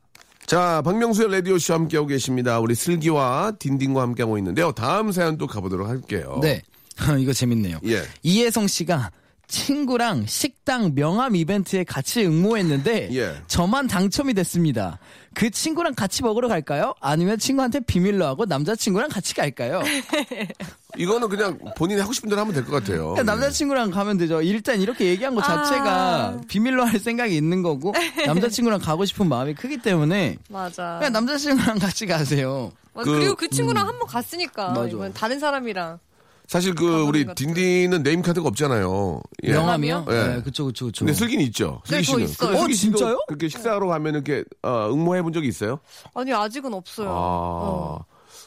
자, 0.47 0.83
박명수의 0.85 1.31
라디오쇼 1.33 1.75
함께하고 1.75 2.07
계십니다. 2.07 2.61
우리 2.61 2.75
슬기와 2.75 3.53
딘딘과 3.59 4.03
함께하고 4.03 4.39
있는데요. 4.39 4.73
다음 4.73 5.11
사연 5.11 5.37
또 5.39 5.47
가보도록 5.47 5.89
할게요. 5.89 6.39
네. 6.43 6.63
이거 7.19 7.33
재밌네요. 7.33 7.79
예. 7.87 8.03
이혜성 8.23 8.67
씨가 8.69 9.11
친구랑 9.49 10.27
식당 10.27 10.95
명함 10.95 11.37
이벤트에 11.37 11.85
같이 11.85 12.25
응모했는데 12.25 13.11
예. 13.13 13.35
저만 13.47 13.87
당첨이 13.87 14.35
됐습니다. 14.35 14.99
그 15.35 15.51
친구랑 15.51 15.95
같이 15.95 16.23
먹으러 16.23 16.49
갈까요? 16.49 16.95
아니면 17.01 17.39
친구한테 17.39 17.81
비밀로 17.81 18.25
하고 18.25 18.45
남자친구랑 18.47 19.09
같이 19.11 19.35
갈까요? 19.35 19.83
이거는 20.97 21.29
그냥 21.29 21.59
본인이 21.77 22.01
하고 22.01 22.13
싶은 22.13 22.29
대로 22.31 22.41
하면 22.43 22.55
될 22.55 22.65
것 22.65 22.71
같아요. 22.73 23.11
그냥 23.11 23.27
남자친구랑 23.27 23.91
가면 23.91 24.17
되죠. 24.19 24.43
일단 24.43 24.81
이렇게 24.81 25.07
얘기한 25.07 25.35
것 25.35 25.43
자체가 25.43 26.41
비밀로 26.49 26.85
할 26.85 26.99
생각이 27.01 27.37
있는 27.37 27.63
거고 27.63 27.93
남자친구랑 28.27 28.79
가고 28.81 29.05
싶은 29.05 29.29
마음이 29.29 29.55
크기 29.55 29.77
때문에 29.79 30.37
맞아. 30.49 30.97
그냥 30.99 31.13
남자친구랑 31.13 31.79
같이 31.81 32.07
가세요. 32.07 32.71
맞아. 32.95 33.11
그- 33.11 33.19
그리고 33.19 33.35
그 33.35 33.49
친구랑 33.49 33.89
한번 33.89 34.07
갔으니까 34.07 34.69
맞아. 34.71 34.89
이번 34.89 35.13
다른 35.13 35.41
사람이랑 35.41 35.99
사실 36.47 36.75
그 36.75 37.03
우리 37.03 37.25
같은. 37.25 37.55
딘딘은 37.55 38.03
네임 38.03 38.23
카드가 38.23 38.47
없잖아요. 38.49 39.21
예. 39.45 39.53
명함이요? 39.53 40.07
예. 40.11 40.13
네, 40.13 40.43
그쵸, 40.43 40.67
그쵸, 40.67 40.87
그쵸. 40.87 41.05
근데 41.05 41.13
슬기는 41.19 41.43
있죠. 41.47 41.81
네, 41.87 42.03
슬기 42.03 42.05
저 42.07 42.13
씨는. 42.13 42.25
있어요. 42.25 42.51
근데 42.51 42.63
어, 42.65 42.69
진짜요? 42.77 43.19
그렇게 43.29 43.49
식사하러 43.49 43.87
가면 43.87 44.15
이렇게 44.15 44.45
어, 44.63 44.89
응모해 44.93 45.23
본 45.23 45.33
적이 45.33 45.49
있어요? 45.49 45.79
아니 46.15 46.33
아직은 46.33 46.73
없어요. 46.75 47.09
아. 47.09 47.13
어. 47.15 48.05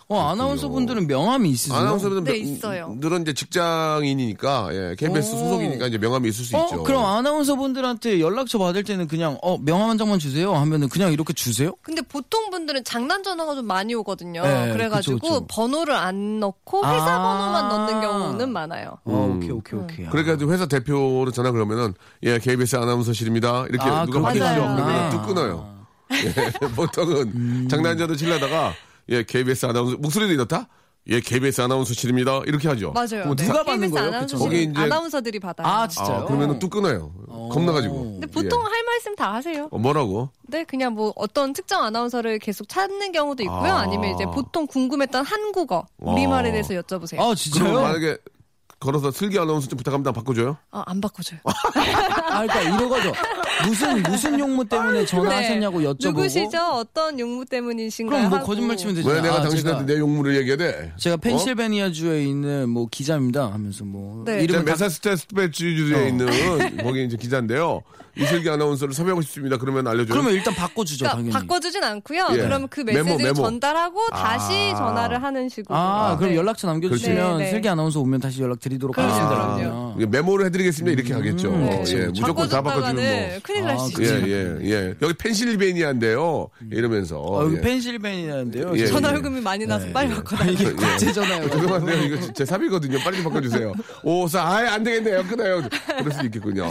어, 0.09 0.21
아나운서 0.29 0.69
분들은 0.69 1.05
명함이 1.07 1.49
있으세요? 1.49 1.77
아나운서들은 1.77 2.23
네, 2.23 2.31
명- 2.31 2.41
있어요. 2.41 2.95
늘은 2.97 3.23
이제 3.23 3.33
직장인이니까 3.33 4.69
예, 4.71 4.95
KBS 4.97 5.35
오. 5.35 5.37
소속이니까 5.39 5.87
이제 5.87 5.97
명함이 5.97 6.29
있을 6.29 6.45
수 6.45 6.55
어, 6.55 6.63
있죠. 6.63 6.83
그럼 6.83 7.03
아나운서 7.03 7.55
분들한테 7.57 8.21
연락처 8.21 8.57
받을 8.57 8.83
때는 8.85 9.07
그냥, 9.09 9.37
어, 9.41 9.57
명함 9.57 9.89
한 9.89 9.97
장만 9.97 10.17
주세요 10.19 10.53
하면은 10.55 10.87
그냥 10.87 11.11
이렇게 11.11 11.33
주세요? 11.33 11.73
근데 11.81 12.01
보통 12.01 12.49
분들은 12.51 12.85
장난 12.85 13.21
전화가 13.21 13.55
좀 13.55 13.65
많이 13.65 13.93
오거든요. 13.95 14.43
네, 14.43 14.71
그래가지고 14.71 15.19
그쵸, 15.19 15.33
그쵸. 15.41 15.47
번호를 15.49 15.93
안 15.93 16.39
넣고 16.39 16.85
회사 16.85 17.15
아. 17.15 17.21
번호만 17.23 17.67
넣는 17.69 18.01
경우는 18.01 18.53
많아요. 18.53 18.97
어, 19.03 19.11
음. 19.25 19.37
오케이, 19.37 19.51
오케이, 19.51 19.77
오케이. 19.79 20.05
그러니까 20.07 20.33
이제 20.35 20.45
회사 20.45 20.65
대표로 20.67 21.31
전화 21.31 21.51
그러면은 21.51 21.93
예 22.23 22.39
KBS 22.39 22.77
아나운서실입니다 22.77 23.65
이렇게 23.69 23.89
아, 23.89 24.05
누가 24.05 24.21
받으시죠. 24.21 24.45
그러면 24.55 25.09
뚝 25.09 25.25
끊어요. 25.25 25.75
예, 26.13 26.33
보통은 26.77 27.17
음. 27.35 27.67
장난자도 27.69 28.15
치려다가 28.15 28.73
예 29.09 29.23
KBS 29.23 29.65
아나운서 29.67 29.97
목소리도 29.97 30.33
이렇다. 30.33 30.67
예 31.09 31.21
KBS 31.21 31.61
아나운서실입니다 31.61 32.41
이렇게 32.47 32.67
하죠. 32.67 32.91
맞아요. 32.91 33.07
그럼 33.23 33.35
네. 33.37 33.45
누가 33.45 33.63
받는 33.63 33.79
KBS 33.87 33.93
거예요? 33.93 34.07
아나운서 34.09 34.37
거기 34.37 34.63
이제- 34.63 34.73
아나운서들이 34.81 35.39
받아요. 35.39 35.67
아, 35.67 35.87
진짜요? 35.87 36.17
아, 36.17 36.25
그러면은 36.25 36.59
뚝 36.59 36.69
끊어요. 36.69 37.13
어. 37.29 37.49
겁나가지고. 37.53 37.95
근데 38.19 38.27
보통 38.27 38.59
예. 38.59 38.69
할 38.69 38.83
말씀 38.83 39.15
다 39.15 39.33
하세요. 39.33 39.69
어, 39.71 39.77
뭐라고? 39.77 40.29
네, 40.47 40.65
그냥 40.65 40.93
뭐 40.95 41.13
어떤 41.15 41.53
특정 41.53 41.81
아나운서를 41.83 42.39
계속 42.39 42.67
찾는 42.67 43.13
경우도 43.13 43.41
있고요. 43.43 43.71
아. 43.71 43.79
아. 43.81 43.85
니면 43.85 44.15
이제 44.15 44.25
보통 44.25 44.67
궁금했던 44.67 45.23
한국어, 45.23 45.85
우리말에 45.99 46.51
대해서 46.51 46.73
여쭤보세요. 46.73 47.19
아, 47.19 47.23
그럼 47.23 47.35
진짜요? 47.35 47.81
만약에 47.81 48.17
걸어서 48.79 49.09
슬기 49.09 49.39
아나운서 49.39 49.67
좀 49.69 49.77
부탁합니다. 49.77 50.11
바꿔줘요? 50.11 50.57
아, 50.71 50.83
안 50.85 50.99
바꿔줘요. 50.99 51.39
아, 51.45 52.45
그러니까 52.45 52.61
이런 52.61 52.89
거죠. 52.89 53.13
무슨, 53.65 54.03
무슨 54.03 54.39
용무 54.39 54.65
때문에 54.65 55.05
전화하셨냐고 55.05 55.79
여쭤보고. 55.79 55.97
네. 56.01 56.07
누구시죠? 56.09 56.57
어떤 56.73 57.19
용무 57.19 57.45
때문이신가요? 57.45 58.17
그럼 58.19 58.29
뭐 58.29 58.37
하고. 58.39 58.47
거짓말 58.47 58.77
치면 58.77 58.95
되죠. 58.95 59.09
왜 59.09 59.21
내가 59.21 59.35
아, 59.35 59.41
당신한테 59.41 59.93
내 59.93 59.99
용무를 59.99 60.35
얘기해야 60.37 60.57
돼? 60.57 60.93
제가 60.97 61.17
펜실베니아 61.17 61.91
주에 61.91 62.23
있는 62.23 62.69
뭐 62.69 62.87
기자입니다 62.89 63.51
하면서 63.51 63.83
뭐 63.85 64.23
네. 64.25 64.33
제가 64.33 64.43
이름을 64.43 64.65
다- 64.65 64.71
메사스테스베주주에 64.71 65.95
어. 65.95 66.07
있는 66.07 66.77
거기 66.83 67.03
이제 67.05 67.17
기자인데요. 67.17 67.81
이슬기 68.19 68.49
아나운서를 68.49 68.93
섭외하고 68.93 69.21
싶습니다. 69.21 69.57
그러면 69.57 69.87
알려줘요. 69.87 70.13
그러면 70.13 70.33
일단 70.33 70.53
바꿔주죠 70.55 71.05
그러니까 71.05 71.17
당연히. 71.31 71.47
바꿔주진 71.47 71.83
않고요. 71.83 72.27
예. 72.31 72.37
그러면 72.37 72.67
그 72.69 72.81
메모, 72.81 73.03
메시지를 73.03 73.33
메모. 73.33 73.43
전달하고 73.43 74.07
다시 74.11 74.71
아. 74.73 74.77
전화를 74.77 75.23
하는 75.23 75.49
식으로. 75.49 75.75
아, 75.75 76.17
그럼 76.17 76.31
네. 76.31 76.37
연락처 76.37 76.67
남겨주시면. 76.67 77.37
네, 77.37 77.45
네. 77.45 77.51
슬기 77.51 77.69
아나운서 77.69 77.99
오면 77.99 78.19
다시 78.19 78.41
연락드리도록 78.41 78.97
하겠습니다. 78.97 79.93
이게 79.97 80.05
메모를 80.05 80.45
해드리겠습니다. 80.47 80.93
이렇게 80.93 81.13
하겠죠. 81.13 81.51
네. 81.51 81.83
예, 81.87 82.05
무조건 82.07 82.47
다 82.49 82.61
바꿔주는 82.61 82.95
바꿔줬다가는 82.95 83.29
뭐. 83.29 83.39
큰일 83.43 83.63
날수 83.65 83.83
아, 83.83 83.87
있죠. 83.87 84.03
예, 84.03 84.27
예, 84.27 84.57
예. 84.69 84.95
여기 85.01 85.13
펜실베니아인데요. 85.13 86.49
이러면서. 86.71 87.19
어, 87.19 87.43
여기 87.45 87.57
예. 87.57 87.61
펜실베니아인데요. 87.61 88.71
예, 88.75 88.87
전화 88.87 89.11
예. 89.11 89.15
요금이 89.15 89.41
많이 89.41 89.65
나서 89.65 89.85
네, 89.85 89.93
빨리 89.93 90.09
네. 90.09 90.15
바꿔달라고. 90.15 90.51
이게 90.51 90.65
예. 90.65 90.71
국제 90.71 91.11
전화요. 91.11 91.49
죄송한데요. 91.49 92.03
이거 92.03 92.33
제 92.33 92.45
삽이거든요. 92.45 92.99
빨리 93.03 93.17
좀 93.17 93.25
바꿔주세요. 93.25 93.73
오 94.03 94.27
사, 94.27 94.43
아예 94.47 94.67
안 94.67 94.83
되겠네요. 94.83 95.23
끊어요. 95.23 95.61
그럴 95.99 96.11
수 96.11 96.25
있겠군요. 96.25 96.65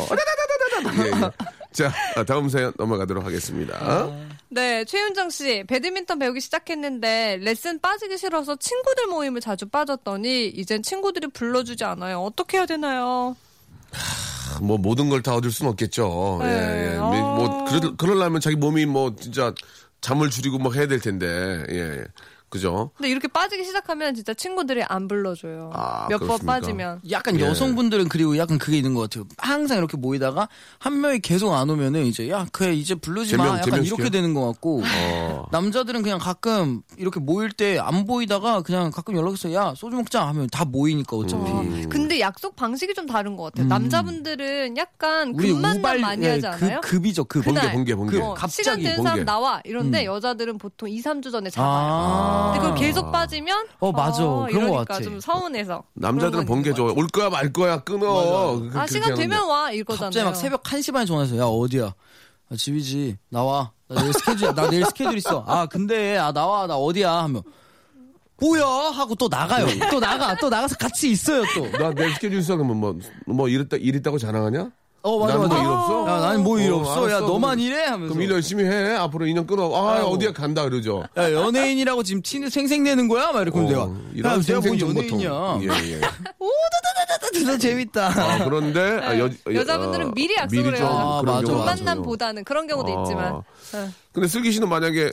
예, 0.85 1.07
예. 1.07 1.31
자, 1.73 1.93
다음 2.27 2.49
사연 2.49 2.73
넘어가도록 2.79 3.25
하겠습니다. 3.25 4.09
네, 4.49 4.85
최윤정 4.85 5.31
씨, 5.31 5.65
배드민턴 5.69 6.19
배우기 6.19 6.41
시작했는데 6.41 7.39
레슨 7.43 7.81
빠지기 7.81 8.17
싫어서 8.17 8.57
친구들 8.57 9.07
모임을 9.09 9.41
자주 9.41 9.67
빠졌더니 9.69 10.47
이젠 10.49 10.83
친구들이 10.83 11.29
불러주지 11.29 11.85
않아요. 11.85 12.21
어떻게 12.21 12.57
해야 12.59 12.67
되나요? 12.67 13.37
뭐 14.63 14.79
모든 14.79 15.11
걸 15.11 15.23
다 15.23 15.35
얻을 15.35 15.51
수는 15.51 15.73
없겠죠. 15.73 16.39
네. 16.43 16.47
예, 16.49 16.93
예. 16.95 16.97
아. 16.97 17.01
뭐 17.03 17.65
그러, 17.65 17.97
그러려면 17.97 18.41
자기 18.41 18.57
몸이 18.57 18.87
뭐 18.87 19.15
진짜 19.17 19.53
잠을 20.01 20.31
줄이고 20.31 20.59
막 20.59 20.75
해야 20.77 20.87
될 20.87 21.01
텐데. 21.01 21.27
예. 21.71 22.05
그죠? 22.57 22.91
근데 22.97 23.11
이렇게 23.11 23.29
빠지기 23.29 23.65
시작하면 23.65 24.15
진짜 24.15 24.33
친구들이 24.35 24.83
안 24.85 25.09
불러줘요. 25.09 25.71
아, 25.75 26.07
몇 26.09 26.19
번 26.19 26.27
그렇습니까? 26.29 26.53
빠지면. 26.55 27.01
약간 27.11 27.39
예. 27.39 27.45
여성분들은 27.45 28.09
그리고 28.09 28.37
약간 28.39 28.59
그게 28.59 28.77
있는 28.79 28.95
것 28.95 29.03
같아요. 29.03 29.25
항상 29.39 29.79
이렇게 29.79 29.97
모이다가 29.97 30.49
한 30.79 31.01
명이 31.01 31.21
계속 31.21 31.53
안 31.55 31.69
오면은 31.71 32.05
이제 32.07 32.29
야 32.31 32.47
그래 32.53 32.73
이제 32.75 32.95
부르지 32.95 33.37
마. 33.37 33.45
제명, 33.45 33.57
약간 33.59 33.71
제명시켜요? 33.71 33.97
이렇게 33.97 34.11
되는 34.11 34.35
것 34.35 34.47
같고 34.47 34.83
어. 34.85 35.47
남자들은 35.53 36.03
그냥 36.03 36.19
가끔 36.19 36.83
이렇게 36.97 37.21
모일 37.21 37.51
때 37.53 37.79
안 37.79 38.07
보이다가 38.07 38.63
그냥 38.63 38.91
가끔 38.91 39.17
연락해서 39.17 39.53
야 39.53 39.75
소주 39.77 39.97
먹자 39.97 40.27
하면 40.29 40.47
다 40.51 40.65
모이니까 40.65 41.17
어차피. 41.17 41.51
어, 41.51 41.61
음. 41.61 41.89
근데 41.91 42.21
약속 42.21 42.57
방식이 42.57 42.95
좀 42.95 43.07
다른 43.07 43.37
것 43.37 43.45
같아요. 43.45 43.67
남자분들은 43.69 44.77
약간 44.77 45.35
우발 45.39 45.99
많이 45.99 46.25
예, 46.25 46.31
하잖아요. 46.33 46.81
급, 46.81 46.91
급이죠 46.91 47.25
급. 47.25 47.45
그날. 47.45 47.73
번개, 47.73 47.95
번개. 47.95 48.19
어, 48.21 48.35
갑자기 48.35 48.63
시간 48.63 48.81
된 48.81 48.97
번개. 48.97 49.09
사람 49.11 49.25
나와 49.25 49.61
이런데 49.65 50.03
음. 50.07 50.15
여자들은 50.15 50.59
보통 50.59 50.89
2, 50.89 51.01
3주 51.03 51.31
전에 51.33 51.51
잡아요. 51.51 51.71
아. 51.71 52.46
근데 52.47 52.59
그걸 52.61 52.75
계속 52.75 53.13
빠지면 53.13 53.67
어, 53.81 53.93
맞아. 53.93 54.19
그런 54.23 54.37
것 54.45 54.49
이러니까 54.51 54.85
같아. 54.85 55.01
좀 55.03 55.21
서운해서 55.21 55.83
남자들은 55.95 56.31
그런 56.31 56.47
건 56.47 56.57
있는 56.59 56.75
번개죠. 56.75 56.95
것올 56.95 57.07
거야 57.09 57.31
말 57.31 57.53
거야 57.53 57.79
끊어. 57.81 57.99
그- 58.01 58.15
같아요. 58.15 58.57
아 58.57 58.57
그렇게 58.71 58.87
시간 58.93 59.03
하는데. 59.13 59.23
되면 59.23 59.49
와 59.49 59.71
이거잖아요. 59.73 60.07
갑자기 60.11 60.25
막 60.25 60.35
새벽 60.37 60.63
1시 60.63 60.93
반에 60.93 61.05
전화해서 61.07 61.37
야 61.39 61.45
어디야? 61.45 61.95
아, 62.51 62.57
집이지. 62.57 63.17
나와. 63.29 63.73
나 63.89 64.01
내일 64.03 64.13
스케줄 64.13 64.55
나 64.55 64.69
내일 64.71 64.85
스케줄 64.87 65.17
있어. 65.19 65.45
아 65.47 65.67
근데 65.67 66.17
아 66.19 66.33
나와 66.33 66.67
나 66.67 66.77
어디야 66.77 67.13
하면 67.25 67.43
뭐야 68.41 68.65
하고 68.67 69.15
또 69.15 69.29
나가요. 69.29 69.67
또 69.91 69.99
나가 70.01 70.35
또 70.37 70.49
나가서 70.51 70.77
같이 70.77 71.11
있어요 71.11 71.43
또. 71.55 71.71
나 71.79 71.93
내일 71.95 72.13
스케줄 72.15 72.39
있어 72.41 72.57
그러면 72.57 72.77
뭐, 72.79 72.99
뭐 73.27 73.49
이랬다, 73.49 73.77
일 73.79 73.95
있다고 73.97 74.19
자랑하냐? 74.19 74.71
어 75.07 75.19
맞아 75.21 75.35
나는 75.35 75.49
맞아. 75.49 75.63
뭐일 75.63 75.71
없어? 75.73 76.09
야 76.11 76.21
나는 76.21 76.43
뭐 76.43 76.59
일 76.61 76.73
어, 76.73 76.77
없어. 76.79 77.03
야 77.11 77.17
알았어. 77.17 77.27
너만 77.27 77.61
일해 77.61 77.85
하면서. 77.85 78.13
그럼 78.13 78.23
일 78.23 78.31
열심히 78.33 78.65
해. 78.65 78.95
앞으로 78.97 79.27
2년 79.27 79.47
끊어. 79.47 79.73
아, 79.75 79.95
아이고. 79.95 80.09
어디야 80.09 80.33
간다 80.33 80.65
그러죠. 80.65 81.05
야 81.17 81.33
연예인이라고 81.33 82.03
지금 82.03 82.23
티 82.23 82.49
생생내는 82.51 83.07
거야? 83.09 83.31
막 83.33 83.43
이렇게 83.43 83.57
하면 83.57 83.71
내가. 83.73 83.83
어, 83.85 83.97
이런 84.13 84.33
야, 84.33 84.41
내가 84.41 84.61
뭔 84.61 84.63
생생정보통. 84.73 85.23
연예인이야. 85.23 85.59
예, 85.63 85.93
예. 85.95 86.01
진짜 87.33 87.59
재밌다. 87.59 88.07
아, 88.09 88.45
그런데 88.45 88.81
아, 89.03 89.19
여, 89.19 89.29
네. 89.29 89.55
여자분들은 89.55 90.07
어, 90.09 90.13
미리 90.15 90.35
약속을 90.37 90.65
미리 90.65 90.77
좀 90.77 90.87
해요. 90.87 90.91
아, 90.93 91.21
그런 91.21 91.35
맞아, 91.35 91.47
경우가 91.47 91.65
맞아. 91.65 91.71
많죠. 91.71 91.85
만남보다는 91.85 92.45
그런 92.45 92.67
경우도 92.67 92.99
아. 92.99 93.03
있지만 93.03 93.43
네. 93.73 93.89
근데 94.13 94.29
슬기 94.29 94.53
씨는 94.53 94.69
만약에 94.69 95.13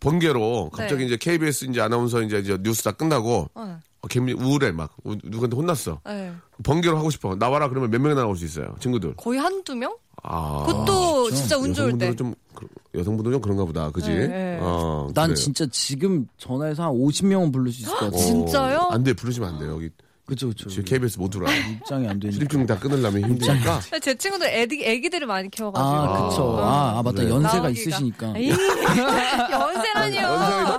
번개로 0.00 0.70
갑자기 0.72 1.00
네. 1.00 1.04
이제 1.06 1.16
KBS 1.16 1.66
이제 1.66 1.80
아나운서 1.80 2.20
이제, 2.22 2.38
이제 2.38 2.58
뉴스 2.62 2.82
다 2.82 2.92
끝나고 2.92 3.48
어. 3.54 3.78
어, 4.04 4.06
개미 4.08 4.32
우울해 4.34 4.70
막 4.70 4.90
우- 5.04 5.16
누구한테 5.24 5.56
혼났어. 5.56 5.98
네. 6.04 6.30
번개로 6.62 6.98
하고 6.98 7.10
싶어. 7.10 7.34
나와라 7.36 7.68
그러면 7.68 7.90
몇 7.90 8.00
명이나 8.00 8.20
나올 8.22 8.36
수 8.36 8.44
있어요. 8.44 8.74
친구들. 8.78 9.14
거의 9.16 9.38
한두 9.40 9.74
명? 9.74 9.96
아. 10.22 10.64
그것도 10.66 11.30
진짜 11.30 11.56
운 11.56 11.72
좋을 11.74 11.96
때. 11.98 12.06
여성분들은 12.08 12.16
좀 12.16 12.34
그- 12.54 12.68
여성분들은 12.98 13.32
좀 13.34 13.40
그런가 13.40 13.64
보다. 13.64 13.90
그지? 13.90 14.08
네, 14.10 14.26
네. 14.28 14.58
어, 14.60 15.08
난 15.14 15.28
그래요. 15.28 15.34
진짜 15.36 15.66
지금 15.72 16.26
전화해서 16.38 16.84
한 16.84 16.90
50명은 16.92 17.52
부를 17.52 17.72
수 17.72 17.80
있을 17.82 17.92
것 17.92 18.00
같아. 18.06 18.16
어, 18.16 18.20
진짜요? 18.20 18.88
안 18.90 19.02
돼. 19.02 19.12
부르시면 19.14 19.48
안 19.54 19.58
돼요. 19.58 19.72
여기 19.74 19.90
그쵸 20.26 20.48
그쵸. 20.48 20.70
지금 20.70 20.84
KBS 20.84 21.18
못 21.18 21.28
들어와. 21.28 21.54
입장이 21.54 22.08
안 22.08 22.18
되니까. 22.18 22.32
출입증 22.34 22.66
다 22.66 22.78
끊으려면 22.78 23.24
힘드니까. 23.28 23.80
제 24.00 24.14
친구들 24.14 24.46
애기, 24.48 24.82
애기들을 24.84 25.26
많이 25.26 25.50
키워가지고 25.50 25.86
아, 25.88 26.28
그쵸. 26.30 26.58
아, 26.60 26.98
아, 26.98 27.02
맞다. 27.02 27.16
그래요. 27.18 27.34
연세가 27.34 27.62
나오기가. 27.64 27.68
있으시니까. 27.90 28.28
연세라니요. 29.52 30.78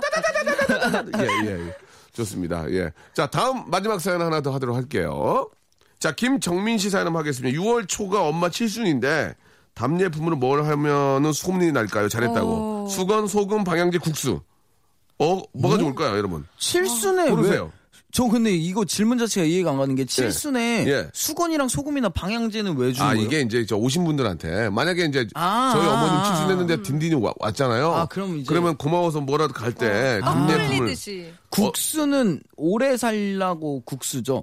예, 1.18 1.48
예, 1.48 1.50
예. 1.68 1.76
좋습니다. 2.16 2.70
예. 2.70 2.92
자, 3.12 3.26
다음 3.26 3.68
마지막 3.70 4.00
사연 4.00 4.22
하나 4.22 4.40
더 4.40 4.52
하도록 4.54 4.74
할게요. 4.74 5.48
자, 5.98 6.12
김정민 6.12 6.78
씨 6.78 6.90
사연 6.90 7.06
한번 7.06 7.20
하겠습니다. 7.20 7.56
6월 7.58 7.88
초가 7.88 8.22
엄마 8.26 8.48
칠순인데 8.50 9.34
답례품으로 9.74 10.36
뭘 10.36 10.64
하면은 10.64 11.32
소문이 11.32 11.72
날까요? 11.72 12.08
잘했다고. 12.08 12.86
어. 12.86 12.88
수건, 12.88 13.26
소금, 13.26 13.64
방향제, 13.64 13.98
국수. 13.98 14.40
어, 15.18 15.42
뭐가 15.52 15.78
좋을까요, 15.78 16.16
여러분? 16.16 16.46
칠순에 16.58 17.30
고르세요. 17.30 17.64
왜? 17.64 17.70
저 18.16 18.24
근데 18.28 18.50
이거 18.50 18.82
질문 18.86 19.18
자체가 19.18 19.44
이해가 19.46 19.72
안 19.72 19.76
가는 19.76 19.94
게 19.94 20.06
칠순에 20.06 20.86
예. 20.88 21.06
수건이랑 21.12 21.68
소금이나 21.68 22.08
방향제는 22.08 22.74
왜 22.78 22.90
주는 22.90 23.06
아, 23.06 23.12
거예요? 23.12 23.26
이게 23.26 23.42
이제 23.42 23.66
저 23.66 23.76
오신 23.76 24.06
분들한테 24.06 24.70
만약에 24.70 25.04
이제 25.04 25.26
아, 25.34 25.70
저희 25.74 25.86
아, 25.86 25.92
어머님 25.92 26.14
아. 26.14 26.24
칠순했는데 26.24 26.82
딘딘이 26.82 27.14
와- 27.16 27.34
왔잖아요. 27.38 27.92
아, 27.92 28.06
그럼 28.06 28.38
이제- 28.38 28.46
그러면 28.48 28.74
고마워서 28.78 29.20
뭐라도 29.20 29.52
갈때 29.52 30.20
아, 30.22 30.32
답례품을 30.32 30.78
끌리듯이. 30.78 31.30
국수는 31.50 32.40
오래 32.56 32.96
살라고 32.96 33.82
국수죠. 33.84 34.40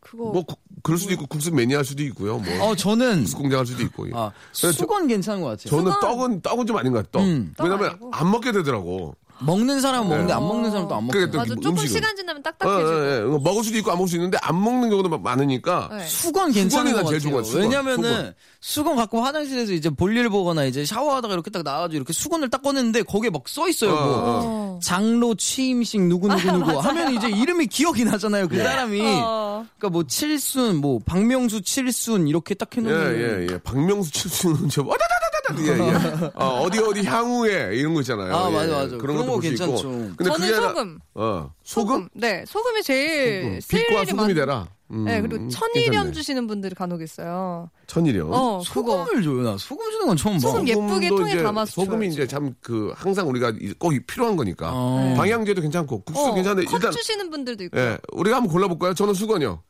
그거. 0.00 0.24
뭐 0.32 0.42
국- 0.44 0.60
그럴 0.82 0.98
수도 0.98 1.14
있고 1.14 1.26
국수 1.28 1.50
매니아할 1.54 1.82
수도 1.82 2.02
있고요. 2.02 2.36
뭐 2.40 2.60
어 2.68 2.76
저는 2.76 3.20
국수 3.20 3.36
공장 3.38 3.60
할 3.60 3.66
수도 3.66 3.82
있고. 3.84 4.04
아, 4.12 4.30
그래서 4.52 4.52
저- 4.52 4.72
수건 4.72 5.06
괜찮은 5.08 5.40
것 5.40 5.46
같아요. 5.48 5.70
저는 5.70 5.92
수건. 5.92 6.00
떡은 6.10 6.40
떡은 6.42 6.66
좀 6.66 6.76
아닌 6.76 6.92
것 6.92 6.98
같아. 7.10 7.20
떡. 7.20 7.22
음. 7.26 7.54
떡 7.56 7.64
왜냐면 7.64 7.88
아니고. 7.92 8.10
안 8.12 8.30
먹게 8.30 8.52
되더라고. 8.52 9.16
먹는 9.40 9.80
사람은 9.80 10.08
먹는데 10.08 10.32
안 10.32 10.42
먹는 10.42 10.70
사람은 10.70 10.88
또안또 10.88 11.38
맞아. 11.38 11.54
조금 11.54 11.70
음식은. 11.72 11.88
시간 11.88 12.16
지나면 12.16 12.40
어, 12.40 12.42
딱딱해지고. 12.42 12.88
어, 12.90 13.04
예. 13.06 13.24
이거 13.26 13.38
먹을 13.38 13.64
수도 13.64 13.78
있고 13.78 13.90
안 13.90 13.96
먹을 13.98 14.08
수 14.08 14.16
있는데 14.16 14.38
안 14.42 14.62
먹는 14.62 14.90
경우도 14.90 15.08
막 15.08 15.22
많으니까 15.22 15.88
네. 15.92 16.06
수건 16.06 16.52
괜찮은 16.52 16.92
것 16.92 17.04
같아요. 17.04 17.18
좋아, 17.20 17.42
수건, 17.42 17.62
왜냐면은 17.62 18.02
수건. 18.04 18.34
수건. 18.60 18.96
갖고 18.96 19.20
화장실에서 19.20 19.72
이제 19.72 19.90
볼일 19.90 20.28
보거나 20.30 20.64
이제 20.64 20.84
샤워하다가 20.84 21.34
이렇게 21.34 21.50
딱 21.50 21.62
나와가지고 21.62 21.96
이렇게 21.96 22.12
수건을 22.12 22.48
딱 22.50 22.62
꺼냈는데 22.62 23.02
거기에 23.02 23.30
막 23.30 23.46
써 23.46 23.68
있어요. 23.68 23.92
어, 23.92 23.94
뭐. 23.94 24.14
어. 24.16 24.80
장로 24.82 25.34
취임식 25.34 26.02
누구 26.02 26.28
누구 26.28 26.50
누구 26.52 26.78
하면 26.78 27.14
이제 27.14 27.28
이름이 27.28 27.66
기억이 27.68 28.04
나잖아요. 28.04 28.48
그 28.48 28.56
사람이. 28.58 29.00
어. 29.04 29.64
그러니까 29.78 29.88
뭐 29.90 30.04
칠순, 30.06 30.76
뭐 30.76 30.98
박명수 31.04 31.62
칠순 31.62 32.26
이렇게 32.28 32.54
딱 32.54 32.68
예, 32.76 32.80
해놓으면 32.80 33.14
예, 33.14 33.52
예. 33.52 33.58
박명수 33.58 34.10
칠수는 34.10 34.68
저, 34.68 34.82
와다다다다다. 34.82 35.35
예, 35.58 35.66
예. 35.68 36.30
어, 36.34 36.60
어디 36.62 36.78
어디 36.80 37.02
향후에 37.04 37.76
이런 37.76 37.94
거 37.94 38.00
있잖아요. 38.00 38.34
아, 38.34 38.48
예, 38.50 38.54
맞아, 38.54 38.66
예. 38.68 38.72
맞아. 38.84 38.96
그런 38.98 39.16
것도 39.16 39.26
거 39.26 39.32
볼수 39.34 39.48
있고. 39.52 39.64
괜찮죠. 39.66 39.88
근데 40.16 40.24
저는 40.24 40.34
그게 40.40 40.54
아니라- 40.54 40.68
소금. 40.68 40.98
어, 41.14 41.50
소금? 41.64 42.08
네, 42.14 42.44
소금이 42.46 42.82
제일 42.82 43.60
쓸 43.62 43.78
빛과 43.80 44.00
소금이 44.06 44.16
많- 44.16 44.34
되라. 44.34 44.68
음, 44.92 45.04
네, 45.04 45.20
그리고 45.20 45.48
천일염 45.48 45.90
괜찮네. 45.90 46.12
주시는 46.12 46.46
분들이 46.46 46.72
간혹 46.76 47.02
있어요. 47.02 47.68
천일염. 47.88 48.30
어, 48.32 48.58
그거. 48.70 49.04
소금을 49.04 49.22
줘요. 49.24 49.42
나 49.42 49.56
소금 49.58 49.90
주는 49.90 50.06
건 50.06 50.16
처음 50.16 50.34
봐. 50.34 50.38
소금 50.40 50.68
예쁘게 50.68 51.08
통에 51.08 51.32
이제 51.32 51.42
담아서 51.42 51.72
소금이 51.72 52.06
줘야지. 52.06 52.14
이제 52.14 52.26
참 52.28 52.54
그 52.60 52.92
항상 52.94 53.28
우리가 53.28 53.52
이- 53.60 53.72
꼭 53.78 53.92
필요한 54.06 54.36
거니까. 54.36 54.70
어. 54.72 55.14
방향제도 55.16 55.60
괜찮고 55.60 56.02
국수 56.02 56.22
어, 56.22 56.34
괜찮은데 56.34 56.66
컵 56.68 56.76
일단 56.76 56.92
주시는 56.92 57.30
분들도 57.30 57.64
있고. 57.64 57.76
예, 57.78 57.98
우리가 58.12 58.36
한번 58.36 58.52
골라볼까요? 58.52 58.94
저는 58.94 59.14
수건이요. 59.14 59.60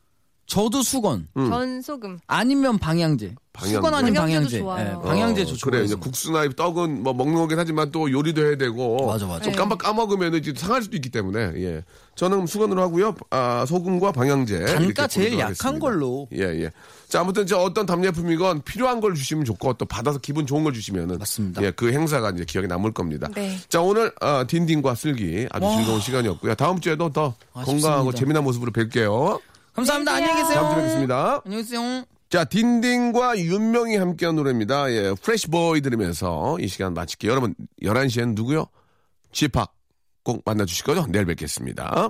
저도 0.45 0.81
수건. 0.83 1.27
음. 1.35 1.49
전 1.49 1.81
소금. 1.81 2.19
아니면 2.27 2.77
방향제. 2.77 3.33
방향제. 3.57 3.75
수건 3.75 3.93
아니면 3.93 4.21
방향제도 4.23 4.65
방향제. 4.65 4.87
좋아요. 4.87 5.01
예, 5.03 5.07
방향제 5.09 5.41
어, 5.41 5.45
좋죠. 5.45 5.69
그래 5.69 5.83
이제 5.83 5.95
국수나 5.95 6.43
이 6.45 6.49
떡은 6.55 7.03
뭐 7.03 7.13
먹는 7.13 7.35
거긴 7.35 7.57
하지만 7.59 7.91
또 7.91 8.11
요리도 8.11 8.45
해야 8.45 8.55
되고 8.55 9.07
맞아, 9.07 9.25
맞아. 9.25 9.41
좀 9.43 9.51
네. 9.53 9.57
깜빡 9.57 9.79
까먹으면 9.79 10.35
이제 10.35 10.53
상할 10.55 10.81
수도 10.83 10.95
있기 10.95 11.09
때문에 11.09 11.53
예 11.57 11.83
저는 12.15 12.45
수건으로 12.47 12.81
하고요 12.81 13.15
아 13.31 13.65
소금과 13.67 14.11
방향제 14.11 14.65
단가 14.65 15.07
제일 15.07 15.33
약한 15.33 15.45
하겠습니다. 15.47 15.79
걸로. 15.79 16.27
예 16.33 16.43
예 16.45 16.69
자 17.07 17.21
아무튼 17.21 17.47
저 17.47 17.57
어떤 17.59 17.85
답례품이건 17.85 18.63
필요한 18.63 18.99
걸 18.99 19.15
주시면 19.15 19.45
좋고 19.45 19.75
또 19.75 19.85
받아서 19.85 20.19
기분 20.19 20.45
좋은 20.45 20.65
걸 20.65 20.73
주시면은 20.73 21.19
맞습니다. 21.19 21.61
예그 21.63 21.93
행사가 21.93 22.31
이제 22.31 22.43
기억에 22.43 22.67
남을 22.67 22.91
겁니다 22.91 23.29
네. 23.33 23.57
자 23.69 23.79
오늘 23.81 24.11
아, 24.19 24.43
딘딘과 24.45 24.93
슬기 24.95 25.47
아주 25.49 25.65
즐거운 25.77 26.01
시간이었고요 26.01 26.55
다음 26.55 26.81
주에도 26.81 27.09
더 27.13 27.33
아쉽습니다. 27.53 27.87
건강하고 27.87 28.11
재미난 28.11 28.43
모습으로 28.43 28.73
뵐게요 28.73 29.39
감사합니다. 29.73 30.15
안녕히 30.15 30.41
계세요. 30.41 30.59
다음 30.59 30.69
주에 30.73 30.75
뵙겠습니다. 30.81 31.41
안녕히 31.45 31.63
계세요. 31.63 32.05
자, 32.29 32.43
딘딘과 32.43 33.37
윤명이 33.39 33.95
함께한 33.95 34.35
노래입니다. 34.35 34.91
예, 34.91 35.13
프레시보이 35.21 35.81
들으면서 35.81 36.57
이 36.59 36.67
시간 36.67 36.93
마칠게요. 36.93 37.31
여러분, 37.31 37.55
11시엔 37.81 38.35
누구요? 38.35 38.67
지팍 39.31 39.73
꼭 40.23 40.41
만나주실 40.45 40.83
거죠? 40.83 41.05
내일 41.07 41.25
뵙겠습니다. 41.25 42.09